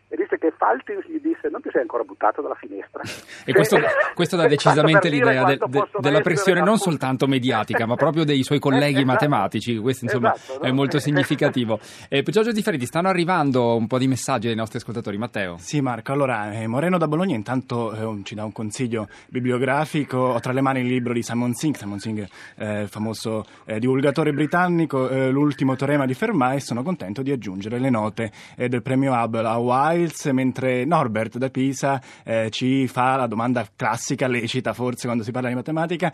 e 0.10 0.16
disse 0.16 0.38
che 0.38 0.54
Faltins 0.56 1.06
gli 1.08 1.20
disse 1.20 1.50
non 1.50 1.62
ti 1.62 1.70
sei 1.72 1.82
ancora 1.82 2.04
buttato 2.04 2.42
dalla 2.42 2.56
finestra. 2.56 3.02
E 3.46 3.54
questo, 3.54 3.78
questo 4.16 4.36
dà 4.36 4.48
decisamente 4.48 5.10
l'idea 5.10 5.44
de, 5.44 5.58
de, 5.68 5.88
della 6.00 6.22
pressione 6.22 6.60
non 6.60 6.76
appunto. 6.76 6.90
soltanto 6.90 7.28
mediatica, 7.28 7.86
ma 7.86 7.96
proprio 7.96 8.24
dei 8.24 8.44
suoi 8.44 8.60
colleghi 8.60 9.02
esatto. 9.02 9.06
matematici, 9.06 9.78
questo 9.78 10.06
insomma 10.06 10.34
esatto, 10.34 10.60
no? 10.60 10.68
è 10.68 10.72
molto 10.72 11.00
significativo. 11.00 11.80
Eh, 12.10 12.24
Giorgio 12.24 12.52
Di 12.52 12.62
Ferretti, 12.62 12.86
stanno 12.86 13.10
arrivando 13.10 13.76
un 13.76 13.88
po' 13.88 13.98
di 13.98 14.08
messaggi 14.08 14.48
dai 14.48 14.56
nostri 14.56 14.78
ascoltatori, 14.78 15.18
Matteo. 15.18 15.58
Sì 15.58 15.82
Marco, 15.82 16.12
allora 16.12 16.52
eh, 16.52 16.68
Moreno 16.68 16.98
da 16.98 17.08
Bologna 17.08 17.36
intanto 17.36 18.18
eh, 18.20 18.24
ci 18.24 18.36
dà 18.36 18.44
un 18.44 18.52
consiglio 18.52 19.08
bibliografico, 19.28 20.18
ho 20.18 20.40
tra 20.40 20.54
le 20.54 20.62
mani 20.62 20.82
il 20.82 20.88
libro 20.88 21.14
di 21.14 21.24
Simon 21.24 21.54
Singh, 21.54 21.76
Simon 21.76 22.00
Singh 22.00 22.28
eh, 22.58 22.88
famoso 22.88 23.46
divulgatore 23.78 24.32
britannico, 24.32 25.10
eh, 25.10 25.30
l'ultimo 25.30 25.76
teorema 25.76 26.06
di 26.06 26.14
Fermat 26.14 26.56
e 26.56 26.60
sono 26.60 26.84
contento 26.84 27.22
di 27.22 27.32
aggiungere 27.32 27.80
le 27.80 27.90
note 27.90 28.32
eh, 28.56 28.70
del 28.70 28.82
premio 28.82 29.14
Hubble 29.14 29.48
a 29.48 29.58
Wiles, 29.98 30.26
mentre 30.26 30.86
Norbert 30.86 31.38
da 31.38 31.50
Pisa 31.50 32.02
eh, 32.24 32.50
ci 32.52 32.88
fa 32.88 33.16
la 33.16 33.28
domanda 33.28 33.68
classica, 33.76 34.28
lecita 34.28 34.74
forse 34.74 35.06
quando 35.06 35.24
si 35.24 35.32
parla 35.32 35.50
di 35.50 35.56
matematica, 35.56 36.14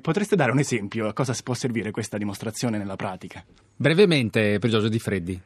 potreste 0.00 0.36
dare 0.36 0.50
un 0.50 0.58
esempio 0.58 1.06
a 1.06 1.12
cosa 1.12 1.34
può 1.42 1.54
servire 1.54 1.90
questa 1.90 2.18
dimostrazione 2.18 2.78
nella 2.78 2.96
pratica? 2.96 3.44
Brevemente 3.76 4.58
per 4.58 4.70
Giorgio 4.70 4.88
Di 4.88 4.98
Freddi. 4.98 5.40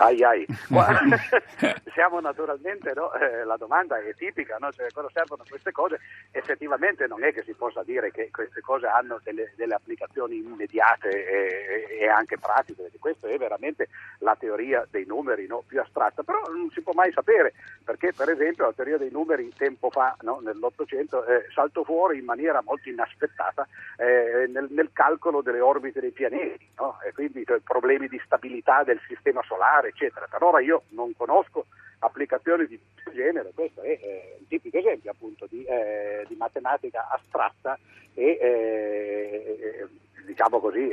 Ai 0.00 0.22
ai, 0.22 0.46
siamo 1.92 2.20
naturalmente, 2.20 2.92
no? 2.94 3.12
eh, 3.12 3.44
la 3.44 3.58
domanda 3.58 3.98
è 3.98 4.14
tipica, 4.14 4.56
no? 4.58 4.72
cioè, 4.72 4.86
cosa 4.92 5.10
servono 5.12 5.44
queste 5.46 5.72
cose? 5.72 6.00
Effettivamente 6.30 7.06
non 7.06 7.22
è 7.22 7.34
che 7.34 7.42
si 7.42 7.52
possa 7.52 7.82
dire 7.82 8.10
che 8.10 8.30
queste 8.30 8.62
cose 8.62 8.86
hanno 8.86 9.20
delle, 9.22 9.52
delle 9.56 9.74
applicazioni 9.74 10.38
immediate 10.38 11.08
e, 11.10 11.98
e, 12.00 12.08
anche 12.08 12.38
pratiche, 12.38 12.80
perché 12.80 12.98
questa 12.98 13.28
è 13.28 13.36
veramente 13.36 13.88
la 14.20 14.34
teoria 14.36 14.86
dei 14.90 15.04
numeri 15.04 15.46
no? 15.46 15.62
più 15.66 15.78
astratta, 15.78 16.22
però 16.22 16.40
non 16.48 16.70
si 16.70 16.80
può 16.80 16.94
mai 16.94 17.12
sapere, 17.12 17.52
perché 17.84 18.14
per 18.14 18.30
esempio 18.30 18.64
la 18.64 18.72
teoria 18.72 18.96
dei 18.96 19.10
numeri 19.10 19.52
tempo 19.54 19.90
fa, 19.90 20.16
nell'Ottocento, 20.22 21.26
eh, 21.26 21.46
saltò 21.52 21.82
fuori 21.82 22.18
in 22.18 22.24
maniera 22.24 22.62
molto 22.64 22.88
inaspettata 22.88 23.68
eh, 23.98 24.46
nel, 24.50 24.68
nel, 24.70 24.88
calcolo 24.94 25.42
delle 25.42 25.60
orbite 25.60 26.00
dei 26.00 26.10
pianeti, 26.10 26.68
e 27.06 27.12
quindi 27.12 27.44
cioè, 27.44 27.58
problemi 27.58 28.08
di 28.08 28.20
stabilità 28.24 28.82
del 28.82 29.00
sistema 29.06 29.42
solare, 29.46 29.89
eccetera. 29.90 30.26
Per 30.28 30.42
ora 30.42 30.60
io 30.60 30.82
non 30.90 31.12
conosco 31.16 31.66
applicazioni 32.00 32.66
di 32.66 32.78
questo 32.92 33.12
genere, 33.12 33.52
questo 33.54 33.82
è 33.82 33.90
eh, 33.90 34.36
un 34.38 34.46
tipico 34.48 34.78
esempio 34.78 35.10
appunto 35.10 35.46
di, 35.48 35.62
eh, 35.64 36.24
di 36.28 36.34
matematica 36.34 37.08
astratta 37.10 37.78
e 38.14 38.38
eh, 38.40 39.88
diciamo 40.30 40.60
così 40.60 40.88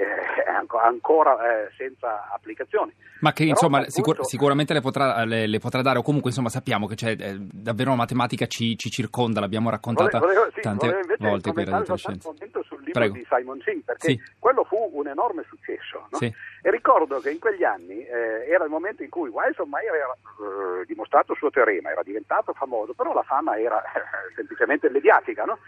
ancora 0.82 1.66
eh, 1.66 1.72
senza 1.78 2.30
applicazioni. 2.32 2.94
Ma 3.20 3.32
che 3.32 3.44
Però, 3.44 3.52
insomma 3.52 3.78
appunto, 3.78 3.96
sicur- 3.96 4.26
sicuramente 4.26 4.74
le 4.74 4.82
potrà, 4.82 5.24
le, 5.26 5.48
le 5.48 5.60
potrà, 5.60 5.82
dare 5.82 6.00
o 6.00 6.02
comunque 6.02 6.30
insomma 6.30 6.50
sappiamo 6.50 6.88
che 6.88 6.96
c'è 6.96 7.16
eh, 7.18 7.38
davvero 7.40 7.90
una 7.90 8.00
matematica 8.00 8.46
ci, 8.48 8.78
ci, 8.78 8.90
circonda, 8.90 9.40
l'abbiamo 9.40 9.70
raccontata 9.70 10.20
volevo, 10.20 10.50
sì, 10.54 10.62
tante 10.62 11.00
volte 11.20 11.52
qui 11.52 11.64
a 11.64 11.70
Radio 11.70 11.98
sul 11.98 12.77
libro 12.88 13.02
Prego. 13.02 13.16
di 13.16 13.28
Simon 13.30 13.62
Singh 13.62 13.84
perché 13.84 14.08
sì. 14.08 14.22
quello 14.40 14.64
fu 14.64 14.90
un 14.94 15.08
enorme 15.08 15.44
successo 15.48 16.08
no? 16.10 16.18
sì. 16.18 16.26
e 16.62 16.72
ricordo 16.72 17.20
che 17.20 17.30
in 17.30 17.40
quegli 17.40 17.64
anni 17.64 18.06
eh, 18.06 18.50
era 18.50 18.64
il 18.64 18.70
momento 18.70 19.04
in 19.04 19.10
cui 19.10 19.30
Wiles 19.30 19.58
ormai 19.60 19.88
aveva 19.88 20.14
eh, 20.14 20.86
dimostrato 20.86 21.34
il 21.34 21.38
suo 21.38 21.50
teorema, 21.50 21.92
era 21.92 22.04
diventato 22.04 22.54
famoso, 22.54 22.94
però 22.94 23.14
la 23.14 23.24
fama 23.24 23.58
era 23.60 23.82
semplicemente 24.36 24.90
mediatica, 24.90 25.44
no? 25.44 25.60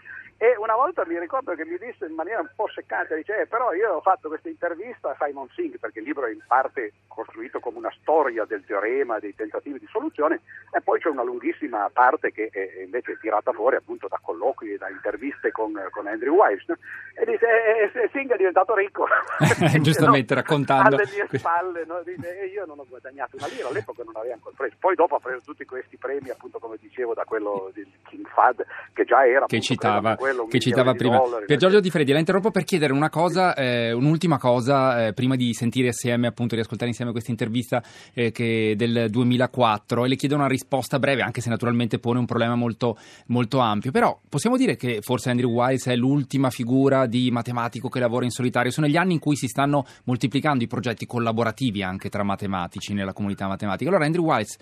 E 0.42 0.56
una 0.56 0.74
volta 0.74 1.04
mi 1.04 1.18
ricordo 1.18 1.54
che 1.54 1.66
mi 1.66 1.76
disse 1.76 2.06
in 2.06 2.14
maniera 2.14 2.40
un 2.40 2.48
po' 2.56 2.66
seccata, 2.66 3.14
dice, 3.14 3.42
eh, 3.42 3.46
però 3.46 3.74
io 3.74 3.96
ho 3.96 4.00
fatto 4.00 4.28
questa 4.28 4.48
intervista 4.48 5.10
a 5.10 5.16
Simon 5.20 5.46
Singh, 5.54 5.78
perché 5.78 5.98
il 5.98 6.06
libro 6.06 6.24
è 6.24 6.32
in 6.32 6.40
parte 6.46 6.94
costruito 7.08 7.60
come 7.60 7.76
una 7.76 7.92
storia 8.00 8.46
del 8.46 8.64
teorema, 8.64 9.18
dei 9.18 9.34
tentativi 9.34 9.78
di 9.78 9.86
soluzione, 9.92 10.40
e 10.72 10.80
poi 10.80 10.98
c'è 10.98 11.10
una 11.10 11.24
lunghissima 11.24 11.90
parte 11.92 12.32
che 12.32 12.48
è 12.50 12.80
invece 12.82 13.12
è 13.12 13.18
tirata 13.18 13.52
fuori 13.52 13.76
appunto 13.76 14.08
da 14.08 14.18
colloqui 14.22 14.72
e 14.72 14.78
da 14.78 14.88
interviste 14.88 15.50
con, 15.50 15.74
con 15.90 16.06
Andrew 16.06 16.34
Wiles. 16.34 16.64
No? 16.68 16.76
E 17.16 17.24
dice, 17.26 17.44
eh, 17.44 18.00
eh, 18.00 18.08
Singh 18.10 18.32
è 18.32 18.36
diventato 18.38 18.74
ricco. 18.74 19.06
Giustamente, 19.82 20.32
no? 20.32 20.40
raccontando. 20.40 20.96
Alle 20.96 21.08
mie 21.12 21.38
spalle, 21.38 21.84
no? 21.84 22.00
dice, 22.02 22.46
io 22.50 22.64
non 22.64 22.78
ho 22.78 22.86
guadagnato 22.88 23.36
una 23.36 23.46
lira, 23.48 23.68
all'epoca 23.68 24.04
non 24.04 24.16
aveva 24.16 24.32
ancora 24.32 24.54
preso. 24.56 24.76
Poi 24.80 24.94
dopo 24.94 25.16
ha 25.16 25.20
preso 25.20 25.42
tutti 25.44 25.66
questi 25.66 25.98
premi, 25.98 26.30
appunto 26.30 26.58
come 26.58 26.76
dicevo, 26.80 27.12
da 27.12 27.24
quello 27.24 27.70
di 27.74 27.86
King 28.08 28.26
Fad, 28.26 28.64
che 28.94 29.04
già 29.04 29.26
era... 29.26 29.44
Che 29.44 29.56
appunto, 29.56 29.64
citava 29.66 30.16
quello, 30.29 30.29
che 30.48 30.58
citava 30.58 30.94
prima. 30.94 31.16
Dollari, 31.16 31.46
per 31.46 31.56
Giorgio 31.58 31.80
Di 31.80 31.90
Freddi, 31.90 32.12
la 32.12 32.18
interrompo 32.18 32.50
per 32.50 32.64
chiedere 32.64 32.92
una 32.92 33.10
cosa, 33.10 33.54
eh, 33.54 33.92
un'ultima 33.92 34.38
cosa, 34.38 35.06
eh, 35.06 35.12
prima 35.12 35.36
di 35.36 35.52
sentire 35.54 35.88
assieme, 35.88 36.26
appunto, 36.26 36.54
di 36.54 36.60
ascoltare 36.60 36.90
insieme 36.90 37.12
questa 37.12 37.30
intervista 37.30 37.82
eh, 38.12 38.30
che 38.30 38.74
del 38.76 39.06
2004 39.10 40.04
e 40.04 40.08
le 40.08 40.16
chiedo 40.16 40.34
una 40.34 40.46
risposta 40.46 40.98
breve, 40.98 41.22
anche 41.22 41.40
se 41.40 41.48
naturalmente 41.48 41.98
pone 41.98 42.18
un 42.18 42.26
problema 42.26 42.54
molto, 42.54 42.96
molto 43.26 43.58
ampio. 43.58 43.90
Però 43.90 44.18
possiamo 44.28 44.56
dire 44.56 44.76
che 44.76 45.00
forse 45.02 45.30
Andrew 45.30 45.50
Wiles 45.50 45.86
è 45.86 45.96
l'ultima 45.96 46.50
figura 46.50 47.06
di 47.06 47.30
matematico 47.30 47.88
che 47.88 48.00
lavora 48.00 48.24
in 48.24 48.30
solitario. 48.30 48.70
Sono 48.70 48.86
gli 48.86 48.96
anni 48.96 49.14
in 49.14 49.18
cui 49.18 49.36
si 49.36 49.46
stanno 49.46 49.84
moltiplicando 50.04 50.64
i 50.64 50.66
progetti 50.66 51.06
collaborativi 51.06 51.82
anche 51.82 52.08
tra 52.08 52.22
matematici 52.22 52.92
nella 52.94 53.12
comunità 53.12 53.46
matematica. 53.46 53.90
Allora 53.90 54.04
Andrew 54.04 54.24
Wiles 54.24 54.56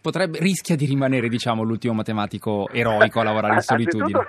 potrebbe, 0.00 0.38
rischia 0.38 0.76
di 0.76 0.86
rimanere 0.86 1.28
diciamo, 1.28 1.62
l'ultimo 1.62 1.94
matematico 1.94 2.68
eroico 2.72 3.20
a 3.20 3.24
lavorare 3.24 3.54
in 3.54 3.60
solitudine. 3.62 4.26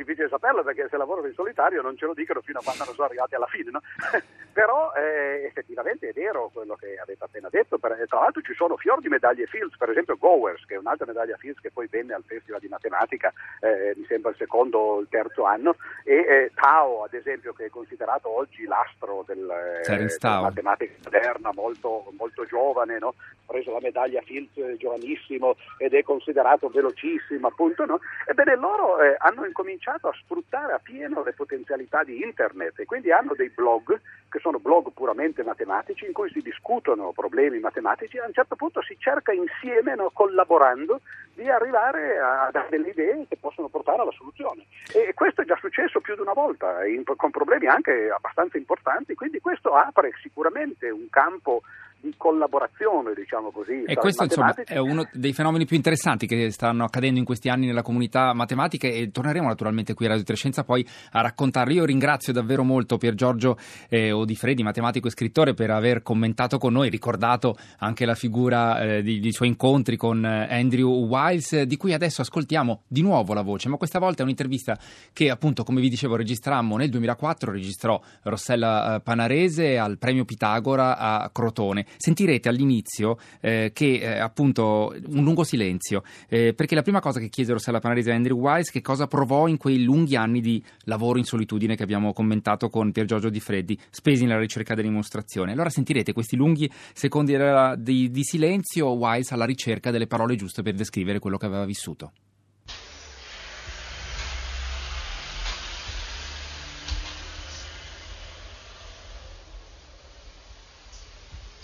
Difficile 0.00 0.28
saperlo 0.28 0.62
perché 0.62 0.88
se 0.88 0.96
lavorano 0.96 1.26
in 1.26 1.34
solitario 1.34 1.82
non 1.82 1.94
ce 1.94 2.06
lo 2.06 2.14
dicono 2.14 2.40
fino 2.40 2.58
a 2.58 2.62
quando 2.62 2.84
non 2.84 2.94
sono 2.94 3.06
arrivati 3.06 3.34
alla 3.34 3.46
fine, 3.46 3.70
no? 3.70 3.82
però 4.50 4.92
eh, 4.94 5.44
effettivamente 5.44 6.08
è 6.08 6.12
vero 6.14 6.48
quello 6.54 6.74
che 6.74 6.96
avete 6.96 7.22
appena 7.22 7.48
detto, 7.50 7.76
per, 7.76 8.02
tra 8.08 8.20
l'altro 8.20 8.40
ci 8.40 8.54
sono 8.54 8.78
fior 8.78 9.00
di 9.00 9.08
medaglie 9.08 9.44
Fields, 9.44 9.76
per 9.76 9.90
esempio 9.90 10.16
Gowers 10.16 10.64
che 10.64 10.76
è 10.76 10.78
un'altra 10.78 11.04
medaglia 11.04 11.36
Fields 11.36 11.60
che 11.60 11.70
poi 11.70 11.86
venne 11.86 12.14
al 12.14 12.24
Festival 12.26 12.60
di 12.60 12.68
Matematica, 12.68 13.30
eh, 13.60 13.92
mi 13.94 14.06
sembra 14.06 14.30
il 14.30 14.36
secondo 14.38 14.78
o 14.78 15.00
il 15.00 15.08
terzo 15.10 15.44
anno, 15.44 15.76
e 16.02 16.14
eh, 16.14 16.52
Tao 16.54 17.04
ad 17.04 17.12
esempio 17.12 17.52
che 17.52 17.66
è 17.66 17.68
considerato 17.68 18.34
oggi 18.34 18.64
l'astro 18.64 19.22
del, 19.26 19.46
della 19.84 20.40
matematica 20.40 20.94
moderna, 21.04 21.52
molto, 21.52 22.10
molto 22.16 22.46
giovane, 22.46 22.98
no? 22.98 23.08
ha 23.18 23.52
preso 23.52 23.72
la 23.72 23.80
medaglia 23.82 24.22
Fields 24.22 24.78
giovanissimo 24.78 25.56
ed 25.76 25.92
è 25.92 26.02
considerato 26.02 26.68
velocissimo 26.68 27.48
appunto, 27.48 27.84
no? 27.84 28.00
ebbene 28.26 28.56
loro 28.56 28.98
eh, 29.00 29.14
hanno 29.18 29.44
incominciato 29.44 29.88
a 30.00 30.12
sfruttare 30.22 30.72
a 30.72 30.80
pieno 30.82 31.22
le 31.22 31.32
potenzialità 31.32 32.04
di 32.04 32.22
internet 32.22 32.78
e 32.78 32.84
quindi 32.84 33.10
hanno 33.10 33.34
dei 33.34 33.50
blog 33.50 33.98
che 34.28 34.38
sono 34.38 34.58
blog 34.58 34.92
puramente 34.92 35.42
matematici 35.42 36.06
in 36.06 36.12
cui 36.12 36.30
si 36.30 36.40
discutono 36.40 37.12
problemi 37.12 37.58
matematici 37.58 38.16
e 38.16 38.20
a 38.20 38.26
un 38.26 38.32
certo 38.32 38.54
punto 38.54 38.80
si 38.82 38.96
cerca 38.98 39.32
insieme, 39.32 39.94
no, 39.94 40.10
collaborando, 40.12 41.00
di 41.34 41.48
arrivare 41.48 42.18
a 42.18 42.50
delle 42.68 42.90
idee 42.90 43.26
che 43.28 43.36
possono 43.36 43.68
portare 43.68 44.02
alla 44.02 44.12
soluzione. 44.12 44.64
E 44.92 45.14
questo 45.14 45.42
è 45.42 45.44
già 45.44 45.56
successo 45.56 46.00
più 46.00 46.14
di 46.14 46.20
una 46.20 46.32
volta, 46.32 46.84
in, 46.86 47.02
con 47.04 47.30
problemi 47.30 47.66
anche 47.66 48.10
abbastanza 48.10 48.56
importanti, 48.56 49.14
quindi 49.14 49.40
questo 49.40 49.74
apre 49.74 50.12
sicuramente 50.20 50.90
un 50.90 51.08
campo 51.10 51.62
di 52.00 52.14
collaborazione, 52.16 53.12
diciamo 53.14 53.50
così. 53.50 53.82
E 53.84 53.94
questo 53.94 54.24
insomma 54.24 54.54
è 54.54 54.78
uno 54.78 55.06
dei 55.12 55.32
fenomeni 55.32 55.66
più 55.66 55.76
interessanti 55.76 56.26
che 56.26 56.50
stanno 56.50 56.84
accadendo 56.84 57.18
in 57.18 57.24
questi 57.24 57.48
anni 57.48 57.66
nella 57.66 57.82
comunità 57.82 58.32
matematica 58.32 58.88
e 58.88 59.10
torneremo 59.10 59.46
naturalmente 59.46 59.92
qui 59.94 60.06
a 60.06 60.08
Radio 60.08 60.24
Trescenza 60.24 60.64
poi 60.64 60.86
a 61.12 61.20
raccontarlo. 61.20 61.72
Io 61.74 61.84
ringrazio 61.84 62.32
davvero 62.32 62.64
molto 62.64 62.96
Pier 62.96 63.14
Giorgio 63.14 63.58
eh, 63.88 64.12
Odifredi, 64.12 64.62
matematico 64.62 65.08
e 65.08 65.10
scrittore, 65.10 65.52
per 65.52 65.70
aver 65.70 66.02
commentato 66.02 66.56
con 66.58 66.72
noi, 66.72 66.88
ricordato 66.88 67.56
anche 67.78 68.06
la 68.06 68.14
figura 68.14 68.80
eh, 68.80 69.02
di, 69.02 69.20
di, 69.20 69.32
suoi 69.32 69.48
incontri 69.48 69.96
con 69.96 70.24
eh, 70.24 70.46
Andrew 70.50 71.06
Wiles, 71.06 71.62
di 71.62 71.76
cui 71.76 71.92
adesso 71.92 72.22
ascoltiamo 72.22 72.82
di 72.86 73.02
nuovo 73.02 73.34
la 73.34 73.42
voce, 73.42 73.68
ma 73.68 73.76
questa 73.76 73.98
volta 73.98 74.20
è 74.20 74.24
un'intervista 74.24 74.78
che 75.12 75.28
appunto, 75.28 75.64
come 75.64 75.80
vi 75.80 75.90
dicevo, 75.90 76.16
registrammo 76.16 76.76
nel 76.76 76.88
2004, 76.88 77.52
registrò 77.52 78.00
Rossella 78.22 78.96
eh, 78.96 79.00
Panarese 79.00 79.76
al 79.76 79.98
premio 79.98 80.24
Pitagora 80.24 80.96
a 80.96 81.28
Crotone 81.30 81.84
sentirete 81.96 82.48
all'inizio 82.48 83.18
eh, 83.40 83.70
che 83.72 84.00
eh, 84.00 84.18
appunto 84.18 84.94
un 85.08 85.22
lungo 85.22 85.44
silenzio, 85.44 86.02
eh, 86.28 86.54
perché 86.54 86.74
la 86.74 86.82
prima 86.82 87.00
cosa 87.00 87.20
che 87.20 87.28
chiese 87.28 87.52
Rossella 87.52 87.78
Panarese 87.78 88.10
a 88.10 88.14
Andrew 88.14 88.38
Wise 88.38 88.70
che 88.70 88.80
cosa 88.80 89.06
provò 89.06 89.46
in 89.46 89.56
quei 89.56 89.82
lunghi 89.82 90.16
anni 90.16 90.40
di 90.40 90.62
lavoro 90.84 91.18
in 91.18 91.24
solitudine 91.24 91.76
che 91.76 91.82
abbiamo 91.82 92.12
commentato 92.12 92.68
con 92.68 92.92
Pier 92.92 93.06
Giorgio 93.06 93.30
Di 93.30 93.40
Freddi, 93.40 93.78
spesi 93.90 94.24
nella 94.24 94.40
ricerca 94.40 94.74
della 94.74 94.88
dimostrazione. 94.88 95.52
Allora 95.52 95.70
sentirete 95.70 96.12
questi 96.12 96.36
lunghi 96.36 96.70
secondi 96.92 97.36
di, 97.78 98.10
di 98.10 98.24
silenzio, 98.24 98.88
Wise 98.90 99.34
alla 99.34 99.44
ricerca 99.44 99.90
delle 99.90 100.06
parole 100.06 100.36
giuste 100.36 100.62
per 100.62 100.74
descrivere 100.74 101.18
quello 101.18 101.36
che 101.36 101.46
aveva 101.46 101.64
vissuto. 101.64 102.12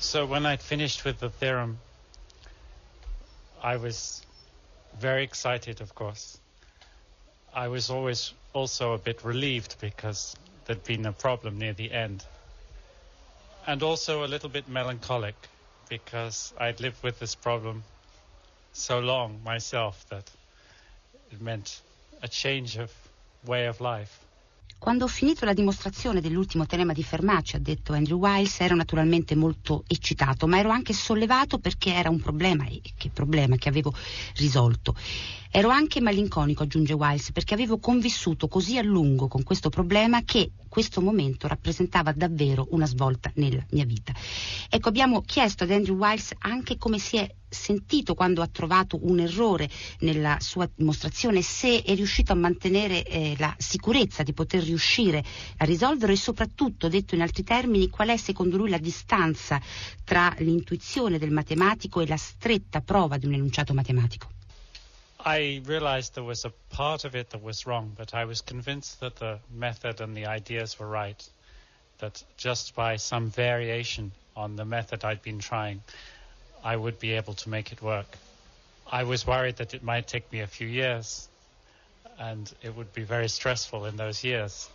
So 0.07 0.25
when 0.25 0.47
I'd 0.47 0.63
finished 0.63 1.05
with 1.05 1.19
the 1.19 1.31
theorem, 1.31 1.79
I 3.61 3.77
was 3.77 4.23
very 5.01 5.25
excited, 5.25 5.81
of 5.81 5.97
course. 5.97 6.39
I 7.53 7.67
was 7.67 7.91
always 7.91 8.33
also 8.53 8.93
a 8.93 8.99
bit 8.99 9.25
relieved 9.25 9.75
because 9.81 10.37
there'd 10.65 10.85
been 10.85 11.07
a 11.07 11.13
problem 11.13 11.59
near 11.59 11.73
the 11.73 11.91
end. 11.91 12.25
And 13.67 13.83
also 13.83 14.25
a 14.25 14.29
little 14.29 14.49
bit 14.49 14.69
melancholic 14.69 15.35
because 15.89 16.55
I'd 16.57 16.81
lived 16.81 17.03
with 17.03 17.19
this 17.19 17.35
problem 17.35 17.83
so 18.75 19.01
long 19.01 19.41
myself 19.43 20.07
that 20.11 20.31
it 21.33 21.41
meant 21.41 21.81
a 22.23 22.29
change 22.29 22.77
of 22.77 22.93
way 23.45 23.67
of 23.67 23.81
life. 23.81 24.26
Quando 24.79 25.05
ho 25.05 25.09
finito 25.09 25.45
la 25.45 25.55
dimostrazione 25.55 26.21
dell'ultimo 26.21 26.67
teorema 26.67 26.93
di 26.93 27.03
Fermat, 27.03 27.55
ha 27.55 27.59
detto 27.59 27.93
Andrew 27.95 28.19
Wiles, 28.19 28.61
ero 28.61 28.77
naturalmente 28.77 29.35
molto 29.35 29.83
eccitato, 29.87 30.47
ma 30.47 30.59
ero 30.59 30.71
anche 30.71 30.93
sollevato 30.93 31.59
perché 31.59 31.93
era 31.93 32.11
un 32.11 32.21
problema, 32.21 32.67
e 32.67 32.81
che 32.97 33.11
problema 33.11 33.57
che 33.57 33.69
avevo 33.69 33.93
risolto. 34.37 34.95
Ero 35.51 35.71
anche 35.71 36.01
malinconico, 36.01 36.63
aggiunge 36.63 36.93
Wiles, 36.93 37.33
perché 37.33 37.55
avevo 37.55 37.79
convissuto 37.79 38.47
così 38.47 38.77
a 38.79 38.83
lungo 38.83 39.27
con 39.27 39.43
questo 39.43 39.71
problema 39.71 40.23
che 40.23 40.51
questo 40.69 41.01
momento 41.01 41.49
rappresentava 41.49 42.13
davvero 42.13 42.69
una 42.71 42.87
svolta 42.87 43.33
nella 43.37 43.65
mia 43.71 43.87
vita. 43.87 44.13
Ecco, 44.69 44.89
abbiamo 44.89 45.23
chiesto 45.23 45.65
ad 45.65 45.71
Andrew 45.71 45.97
Wiles 45.97 46.35
anche 46.39 46.77
come 46.77 46.99
si 46.99 47.17
è 47.17 47.35
sentito 47.49 48.15
quando 48.15 48.43
ha 48.43 48.47
trovato 48.47 48.99
un 49.03 49.21
errore 49.21 49.69
nella 50.01 50.39
sua 50.41 50.69
dimostrazione, 50.75 51.43
se 51.43 51.83
è 51.83 51.95
riuscito 51.95 52.33
a 52.33 52.37
mantenere 52.37 53.05
eh, 53.05 53.35
la 53.39 53.55
sicurezza 53.59 54.23
di 54.23 54.33
poter 54.33 54.63
riuscire 54.63 55.25
a 55.57 55.65
risolverlo 55.65 56.15
e 56.15 56.19
soprattutto, 56.19 56.89
detto 56.89 57.15
in 57.15 57.23
altri 57.23 57.45
termini, 57.45 57.89
qual 57.89 58.09
è 58.09 58.17
secondo 58.17 58.57
lui 58.57 58.71
la 58.71 58.79
distanza 58.79 59.61
tra 60.05 60.35
l'intuizione 60.39 61.19
del 61.19 61.31
matematico 61.31 62.01
e 62.01 62.07
la 62.07 62.17
stretta 62.17 62.81
prova 62.81 63.17
di 63.17 63.27
un 63.27 63.35
enunciato 63.35 63.75
matematico. 63.75 64.35
I 65.25 65.61
realized 65.65 66.15
there 66.15 66.25
was 66.25 66.45
a 66.45 66.53
part 66.71 67.05
of 67.05 67.17
it 67.17 67.31
that 67.31 67.43
was 67.43 67.67
wrong, 67.67 67.93
but 67.97 68.15
I 68.15 68.25
was 68.25 68.43
convinced 68.43 69.01
that 69.01 69.17
the 69.17 69.41
method 69.51 70.01
and 70.01 70.15
the 70.15 70.27
ideas 70.27 70.79
were 70.79 70.89
right. 70.89 71.21
That 71.99 72.23
just 72.37 72.77
by 72.77 72.97
some 72.97 73.31
variation 73.31 74.13
on 74.37 74.55
the 74.55 74.65
method 74.65 75.03
I'd 75.03 75.23
been 75.23 75.41
trying, 75.41 75.83
I 76.67 76.75
would 76.75 76.99
be 76.99 77.13
able 77.13 77.35
to 77.35 77.49
make 77.49 77.71
it 77.71 77.81
work. 77.81 78.09
I 78.91 79.05
was 79.05 79.25
worried 79.25 79.59
that 79.59 79.73
it 79.73 79.85
might 79.85 80.09
take 80.09 80.33
me 80.33 80.41
a 80.41 80.49
few 80.49 80.67
years, 80.67 81.29
and 82.19 82.53
it 82.61 82.75
would 82.75 82.93
be 82.93 83.05
very 83.05 83.29
stressful 83.29 83.85
in 83.85 83.97
those 83.97 84.25
years. 84.25 84.69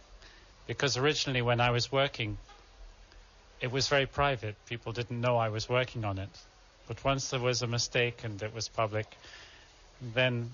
Because 0.67 0.95
originally, 0.95 1.41
when 1.41 1.59
I 1.59 1.71
was 1.71 1.91
working, 1.91 2.37
it 3.59 3.73
was 3.73 3.89
very 3.89 4.05
private. 4.05 4.55
People 4.69 4.93
didn't 4.93 5.19
know 5.19 5.35
I 5.35 5.49
was 5.49 5.67
working 5.67 6.05
on 6.05 6.17
it. 6.17 6.29
But 6.87 7.03
once 7.03 7.29
there 7.29 7.41
was 7.41 7.61
a 7.61 7.67
mistake 7.67 8.23
and 8.23 8.41
it 8.41 8.55
was 8.55 8.69
public, 8.69 9.07
then 10.13 10.49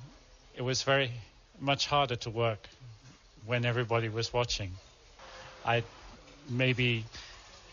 it 0.55 0.63
was 0.63 0.81
very 0.81 1.11
much 1.59 1.85
harder 1.85 2.15
to 2.15 2.31
work 2.31 2.67
when 3.45 3.63
everybody 3.63 4.09
was 4.09 4.33
watching. 4.33 4.71
I 5.63 5.83
maybe 6.49 7.03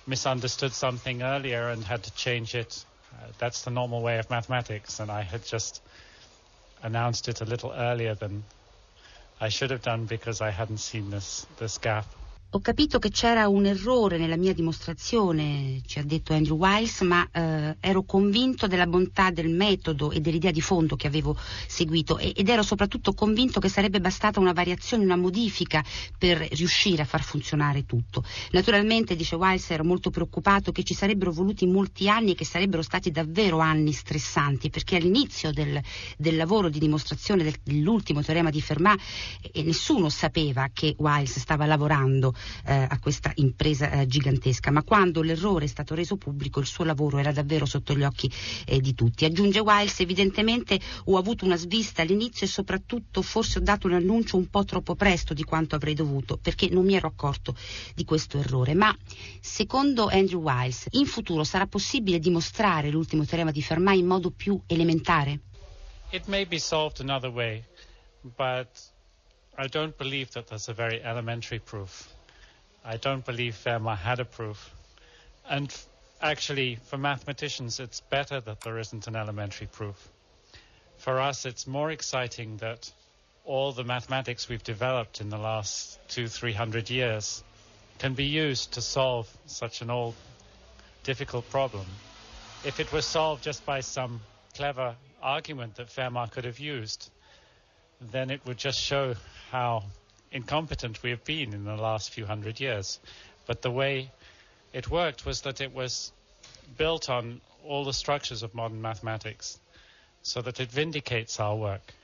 misunderstood 0.07 0.75
something 0.75 1.23
earlier 1.23 1.71
and 1.71 1.83
had 1.83 2.03
to 2.03 2.15
change 2.15 2.55
it. 2.55 2.85
Uh, 3.23 3.27
that's 3.39 3.63
the 3.63 3.71
normal 3.71 4.03
way 4.03 4.19
of 4.19 4.29
mathematics, 4.31 5.01
and 5.01 5.11
I 5.11 5.23
had 5.23 5.45
just 5.45 5.81
announced 6.83 7.29
it 7.29 7.41
a 7.41 7.45
little 7.45 7.73
earlier 7.73 8.15
than 8.15 8.45
I 9.41 9.49
should 9.49 9.71
have 9.71 9.83
done 9.83 10.07
because 10.07 10.41
I 10.41 10.51
hadn't 10.51 10.79
seen 10.79 11.11
this, 11.11 11.47
this 11.59 11.79
gap. 11.79 12.07
Ho 12.55 12.61
capito 12.61 13.01
che 13.01 13.11
c'era 13.11 13.49
un 13.49 13.67
errore 13.67 14.17
nella 14.17 14.37
mia 14.37 14.55
dimostrazione, 14.55 15.81
ci 15.87 15.99
ha 15.99 16.05
detto 16.05 16.35
Andrew 16.35 16.57
Wiles, 16.57 17.01
ma 17.01 17.29
eh, 17.33 17.77
ero 17.81 18.05
convinto 18.05 18.69
della 18.69 18.87
bontà 18.87 19.33
del 19.33 19.49
metodo 19.49 20.13
e 20.13 20.21
dell'idea 20.21 20.53
di 20.53 20.61
fondo 20.61 20.95
che 20.95 21.09
avevo 21.09 21.37
seguito 21.67 22.17
ed 22.17 22.49
ero 22.49 22.63
soprattutto 22.63 23.13
convinto 23.13 23.59
che 23.59 23.69
sarebbe 23.69 24.01
bastata 24.01 24.39
una 24.39 24.53
variazione, 24.53 25.03
una 25.03 25.17
modifica 25.17 25.83
per 26.17 26.47
riuscire 26.53 27.03
a 27.03 27.07
far 27.07 27.25
funzionare 27.25 27.87
tutto. 27.87 28.23
Naturalmente, 28.53 29.17
dice 29.17 29.35
Wiles, 29.35 29.69
ero 29.73 29.83
molto 29.83 30.11
preoccupato 30.11 30.71
che 30.71 30.85
ci 30.85 30.95
sarebbero 30.95 31.33
voluti 31.33 31.67
molti 31.67 32.09
anni 32.09 32.31
e 32.31 32.35
che 32.37 32.45
sarebbero 32.45 32.83
stati 32.83 33.11
davvero 33.11 33.59
anni 33.59 33.91
stressanti, 33.91 34.71
perché 34.71 34.95
all'inizio 34.95 35.51
del, 35.51 35.83
del 36.17 36.37
lavoro 36.37 36.69
di 36.69 36.79
dimostrazione 36.79 37.43
del, 37.43 37.57
dell'ultimo 37.65 38.23
teorema 38.23 38.51
di 38.51 38.61
Fermat 38.61 39.01
eh, 39.51 39.65
nessuno 39.65 40.09
sapeva 40.09 40.71
che 40.73 40.95
Wiles 40.97 41.41
stava 41.41 41.67
lavorando 41.67 42.33
eh, 42.67 42.87
a 42.89 42.99
questa 42.99 43.33
impresa 43.37 43.91
eh, 43.91 44.07
gigantesca, 44.07 44.71
ma 44.71 44.83
quando 44.83 45.23
l'errore 45.23 45.65
è 45.65 45.69
stato 45.69 45.95
reso 45.95 46.17
pubblico 46.17 46.61
il 46.61 46.67
suo 46.67 46.85
lavoro 46.85 47.19
era 47.19 47.33
davvero 47.33 47.67
sotto 47.67 47.95
gli 47.95 48.03
occhi 48.03 48.31
eh, 48.67 48.81
di 48.81 48.95
tutti. 48.95 49.25
Aggiunge 49.25 49.61
Wiles, 49.61 50.01
evidentemente 50.01 50.79
ho 51.05 51.17
avuto 51.17 51.45
una 51.45 51.57
svista 51.57 52.03
all'inizio 52.03 52.47
e 52.47 52.49
soprattutto 52.49 53.23
forse 53.23 53.59
ho 53.59 53.63
dato 53.63 53.87
un 53.87 53.95
annuncio 53.95 54.37
un 54.37 54.49
po' 54.49 54.65
troppo 54.65 54.95
presto 54.95 55.35
di 55.35 55.45
quanto 55.45 55.75
avrei 55.75 55.95
dovuto, 55.95 56.37
perché 56.37 56.69
non 56.69 56.85
mi 56.85 56.95
ero 56.95 57.09
accorto 57.09 57.55
di 57.95 58.05
questo 58.05 58.39
errore. 58.39 58.75
Ma 58.75 58.95
secondo 59.41 60.09
Andrew 60.09 60.41
Wiles, 60.41 60.87
in 60.91 61.07
futuro 61.07 61.45
sarà 61.45 61.67
possibile 61.67 62.19
dimostrare 62.19 62.91
l'ultimo 62.91 63.25
teorema 63.25 63.51
di 63.51 63.63
Fermat 63.63 63.97
in 63.97 64.07
modo 64.07 64.31
più 64.31 64.61
elementare? 64.67 65.41
It 66.11 66.27
may 66.27 66.47
be 66.47 66.59
solved 66.59 67.01
another 67.01 67.31
way, 67.31 67.65
but 68.37 68.69
I 69.57 69.67
don't 69.69 69.97
believe 69.97 70.31
that 70.33 70.47
there's 70.47 70.69
a 70.69 70.73
very 70.73 71.01
elementary 71.03 71.59
proof. 71.59 72.14
I 72.85 72.99
don't 72.99 73.25
believe 73.25 73.55
Fermat 73.55 73.97
had 73.97 74.21
a 74.21 74.27
proof. 74.27 74.75
And 75.49 75.75
actually, 76.21 76.77
for 76.77 76.99
mathematicians, 76.99 77.81
it's 77.81 78.01
better 78.01 78.41
that 78.41 78.61
there 78.61 78.79
isn't 78.79 79.07
an 79.07 79.17
elementary 79.17 79.67
proof. 79.67 79.97
For 80.99 81.19
us, 81.19 81.47
it's 81.47 81.67
more 81.67 81.91
exciting 81.91 82.59
that 82.59 82.91
all 83.45 83.73
the 83.73 83.85
mathematics 83.85 84.49
we've 84.49 84.63
developed 84.63 85.21
in 85.21 85.31
the 85.31 85.39
last 85.39 85.99
two, 86.09 86.29
three 86.29 86.53
hundred 86.53 86.91
years 86.91 87.43
can 87.99 88.15
be 88.15 88.25
used 88.25 88.75
to 88.75 88.83
solve 88.83 89.29
such 89.47 89.81
an 89.81 89.91
old, 89.91 90.15
difficult 91.05 91.49
problem. 91.51 91.87
If 92.65 92.81
it 92.81 92.93
were 92.93 93.03
solved 93.03 93.43
just 93.43 93.65
by 93.65 93.81
some 93.81 94.21
clever 94.55 94.95
argument 95.23 95.77
that 95.77 95.89
Fermat 95.89 96.33
could 96.33 96.45
have 96.45 96.59
used, 96.59 97.11
then 98.13 98.31
it 98.31 98.41
would 98.47 98.59
just 98.59 98.81
show 98.81 99.15
how 99.51 99.85
incompetent 100.35 101.03
we 101.03 101.11
have 101.11 101.25
been 101.25 101.55
in 101.55 101.65
the 101.65 101.77
last 101.77 102.11
few 102.11 102.27
hundred 102.27 102.61
years. 102.61 103.01
But 103.47 103.63
the 103.63 103.71
way 103.71 104.11
it 104.73 104.91
worked 104.91 105.25
was 105.25 105.41
that 105.43 105.61
it 105.61 105.73
was 105.73 106.13
built 106.77 107.09
on 107.09 107.41
all 107.65 107.85
the 107.85 107.93
structures 107.93 108.43
of 108.43 108.53
modern 108.55 108.81
mathematics, 108.83 109.59
so 110.23 110.43
that 110.43 110.61
it 110.61 110.71
vindicates 110.71 111.41
our 111.41 111.57
work. 111.57 111.95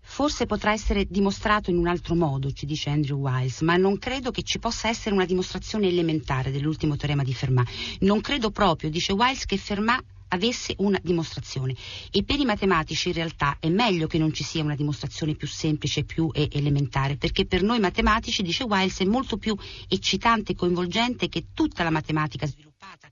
Forse 0.00 0.46
potrà 0.46 0.72
essere 0.72 1.04
dimostrato 1.04 1.70
in 1.70 1.76
un 1.76 1.86
altro 1.86 2.14
modo, 2.14 2.50
ci 2.50 2.64
dice 2.64 2.88
Andrew 2.88 3.18
Wiles, 3.18 3.60
ma 3.60 3.76
non 3.76 3.98
credo 3.98 4.30
che 4.30 4.42
ci 4.42 4.58
possa 4.58 4.88
essere 4.88 5.14
una 5.14 5.26
dimostrazione 5.26 5.86
elementare 5.86 6.50
dell'ultimo 6.50 6.96
teorema 6.96 7.22
di 7.22 7.34
Fermat. 7.34 7.68
Non 8.00 8.20
credo 8.22 8.50
proprio, 8.50 8.88
dice 8.88 9.12
Wiles, 9.12 9.44
che 9.44 9.58
Fermat 9.58 10.02
avesse 10.28 10.74
una 10.78 10.98
dimostrazione. 11.02 11.74
E 12.10 12.24
per 12.24 12.38
i 12.38 12.44
matematici 12.44 13.08
in 13.08 13.14
realtà 13.14 13.56
è 13.60 13.68
meglio 13.68 14.06
che 14.06 14.18
non 14.18 14.32
ci 14.32 14.44
sia 14.44 14.62
una 14.62 14.76
dimostrazione 14.76 15.34
più 15.34 15.46
semplice, 15.46 16.04
più 16.04 16.30
elementare, 16.32 17.16
perché 17.16 17.46
per 17.46 17.62
noi 17.62 17.80
matematici, 17.80 18.42
dice 18.42 18.64
Wiles, 18.64 19.00
è 19.00 19.04
molto 19.04 19.36
più 19.36 19.56
eccitante 19.88 20.52
e 20.52 20.54
coinvolgente 20.54 21.28
che 21.28 21.46
tutta 21.52 21.82
la 21.82 21.90
matematica 21.90 22.46
sviluppata 22.46 23.10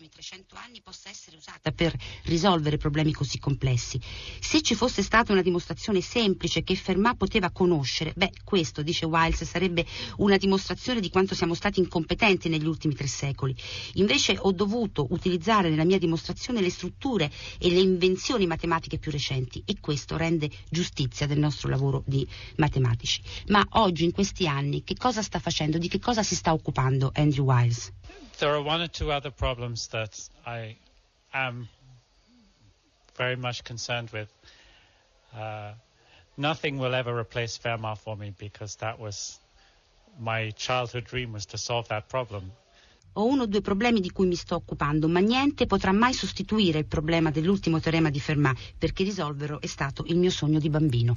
ultimi 0.00 0.08
ultimi 0.08 0.08
300 0.08 0.56
anni 0.56 0.80
possa 0.80 1.10
essere 1.10 1.36
usata 1.36 1.72
per 1.72 1.94
risolvere 2.24 2.78
problemi 2.78 3.12
così 3.12 3.38
complessi. 3.38 4.00
Se 4.40 4.62
ci 4.62 4.74
fosse 4.74 5.02
stata 5.02 5.32
una 5.32 5.42
dimostrazione 5.42 6.00
semplice 6.00 6.62
che 6.62 6.74
Fermat 6.74 7.16
poteva 7.16 7.50
conoscere, 7.50 8.12
beh, 8.16 8.32
questo, 8.42 8.82
dice 8.82 9.04
Wiles, 9.04 9.44
sarebbe 9.44 9.84
una 10.16 10.38
dimostrazione 10.38 11.00
di 11.00 11.10
quanto 11.10 11.34
siamo 11.34 11.54
stati 11.54 11.80
incompetenti 11.80 12.48
negli 12.48 12.66
ultimi 12.66 12.94
tre 12.94 13.06
secoli. 13.06 13.54
Invece 13.94 14.36
ho 14.38 14.52
dovuto 14.52 15.06
utilizzare 15.10 15.68
nella 15.68 15.84
mia 15.84 15.98
dimostrazione 15.98 16.62
le 16.62 16.70
strutture 16.70 17.30
e 17.58 17.68
le 17.68 17.80
invenzioni 17.80 18.46
matematiche 18.46 18.98
più 18.98 19.10
recenti 19.10 19.62
e 19.66 19.76
questo 19.80 20.16
rende 20.16 20.50
giustizia 20.70 21.26
del 21.26 21.38
nostro 21.38 21.68
lavoro 21.68 22.02
di 22.06 22.26
matematici. 22.56 23.20
Ma 23.48 23.66
oggi, 23.72 24.04
in 24.04 24.12
questi 24.12 24.46
anni, 24.46 24.82
che 24.82 24.96
cosa 24.96 25.20
sta 25.22 25.38
facendo? 25.38 25.76
Di 25.76 25.88
che 25.88 25.98
cosa 25.98 26.22
si 26.22 26.34
sta 26.34 26.52
occupando 26.52 27.10
Andrew 27.14 27.44
Wiles? 27.44 27.92
There 28.40 28.54
are 28.54 28.62
one 28.62 28.80
or 28.80 28.88
two 28.88 29.12
other 29.12 29.30
problems 29.30 29.86
that 29.90 30.28
I 30.46 30.76
am 31.32 31.68
very 33.16 33.36
much 33.36 33.62
concerned 33.62 34.10
with. 34.12 34.28
Uh, 35.34 35.72
nothing 36.36 36.78
will 36.78 36.94
ever 36.94 37.16
replace 37.16 37.58
Fermat 37.58 37.98
for 37.98 38.16
me 38.16 38.32
because 38.38 38.76
that 38.76 38.98
was 38.98 39.38
my 40.18 40.50
childhood 40.52 41.04
dream 41.04 41.32
was 41.32 41.46
to 41.46 41.56
solve 41.56 41.88
that 41.88 42.08
problem. 42.08 42.50
Ho 43.14 43.26
uno 43.26 43.42
o 43.42 43.46
due 43.46 43.60
problemi 43.60 44.00
di 44.00 44.10
cui 44.12 44.26
mi 44.26 44.36
sto 44.36 44.54
occupando, 44.54 45.08
ma 45.08 45.18
niente 45.20 45.66
potrà 45.66 45.92
mai 45.92 46.12
sostituire 46.12 46.78
il 46.78 46.86
problema 46.86 47.30
dell'ultimo 47.30 47.80
teorema 47.80 48.08
di 48.08 48.20
Fermat, 48.20 48.56
perché 48.78 49.02
risolverlo 49.02 49.60
è 49.60 49.66
stato 49.66 50.04
il 50.06 50.16
mio 50.16 50.30
sogno 50.30 50.60
di 50.60 50.70
bambino. 50.70 51.16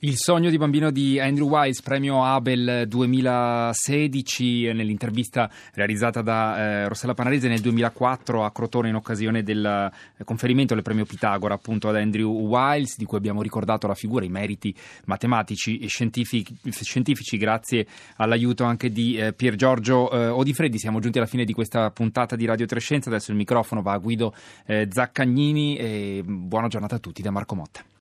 Il 0.00 0.18
sogno 0.18 0.50
di 0.50 0.58
bambino 0.58 0.90
di 0.90 1.18
Andrew 1.18 1.48
Wise, 1.48 1.80
premio 1.82 2.22
Abel 2.22 2.86
2016, 2.86 4.74
nell'intervista 4.74 5.50
realizzata 5.72 6.20
da 6.20 6.58
eh, 6.58 6.88
Rossella 6.88 7.14
Panarese 7.14 7.48
nel 7.48 7.60
2004 7.60 8.44
a 8.44 8.52
Crotone 8.52 8.90
in 8.90 8.94
occasione 8.94 9.42
del 9.42 9.64
eh, 9.64 10.24
conferimento 10.24 10.74
del 10.74 10.82
premio 10.82 11.06
Pitagora 11.06 11.54
appunto 11.54 11.88
ad 11.88 11.96
Andrew 11.96 12.30
Wiles, 12.30 12.98
di 12.98 13.06
cui 13.06 13.16
abbiamo 13.16 13.40
ricordato 13.40 13.86
la 13.86 13.94
figura, 13.94 14.26
i 14.26 14.28
meriti 14.28 14.74
matematici 15.06 15.78
e 15.78 15.86
scientifici, 15.86 16.54
scientifici 16.68 17.38
grazie 17.38 17.86
all'aiuto 18.16 18.64
anche 18.64 18.90
di 18.90 19.16
eh, 19.16 19.32
Pier 19.32 19.54
Giorgio 19.54 20.10
eh, 20.10 20.26
Odifreddi. 20.26 20.78
Siamo 20.78 21.00
giunti 21.00 21.16
alla 21.16 21.26
fine 21.26 21.46
di 21.46 21.54
questa 21.54 21.90
puntata 21.90 22.36
di 22.36 22.44
Radio 22.44 22.66
Trescenza, 22.66 23.08
adesso 23.08 23.30
il 23.30 23.38
microfono 23.38 23.80
va 23.80 23.92
a 23.92 23.98
Guido 23.98 24.34
eh, 24.66 24.88
Zaccagnini 24.90 25.78
e 25.78 26.22
buona 26.22 26.68
giornata 26.68 26.96
a 26.96 26.98
tutti 26.98 27.22
da 27.22 27.30
Marco 27.30 27.54
Motta. 27.54 27.94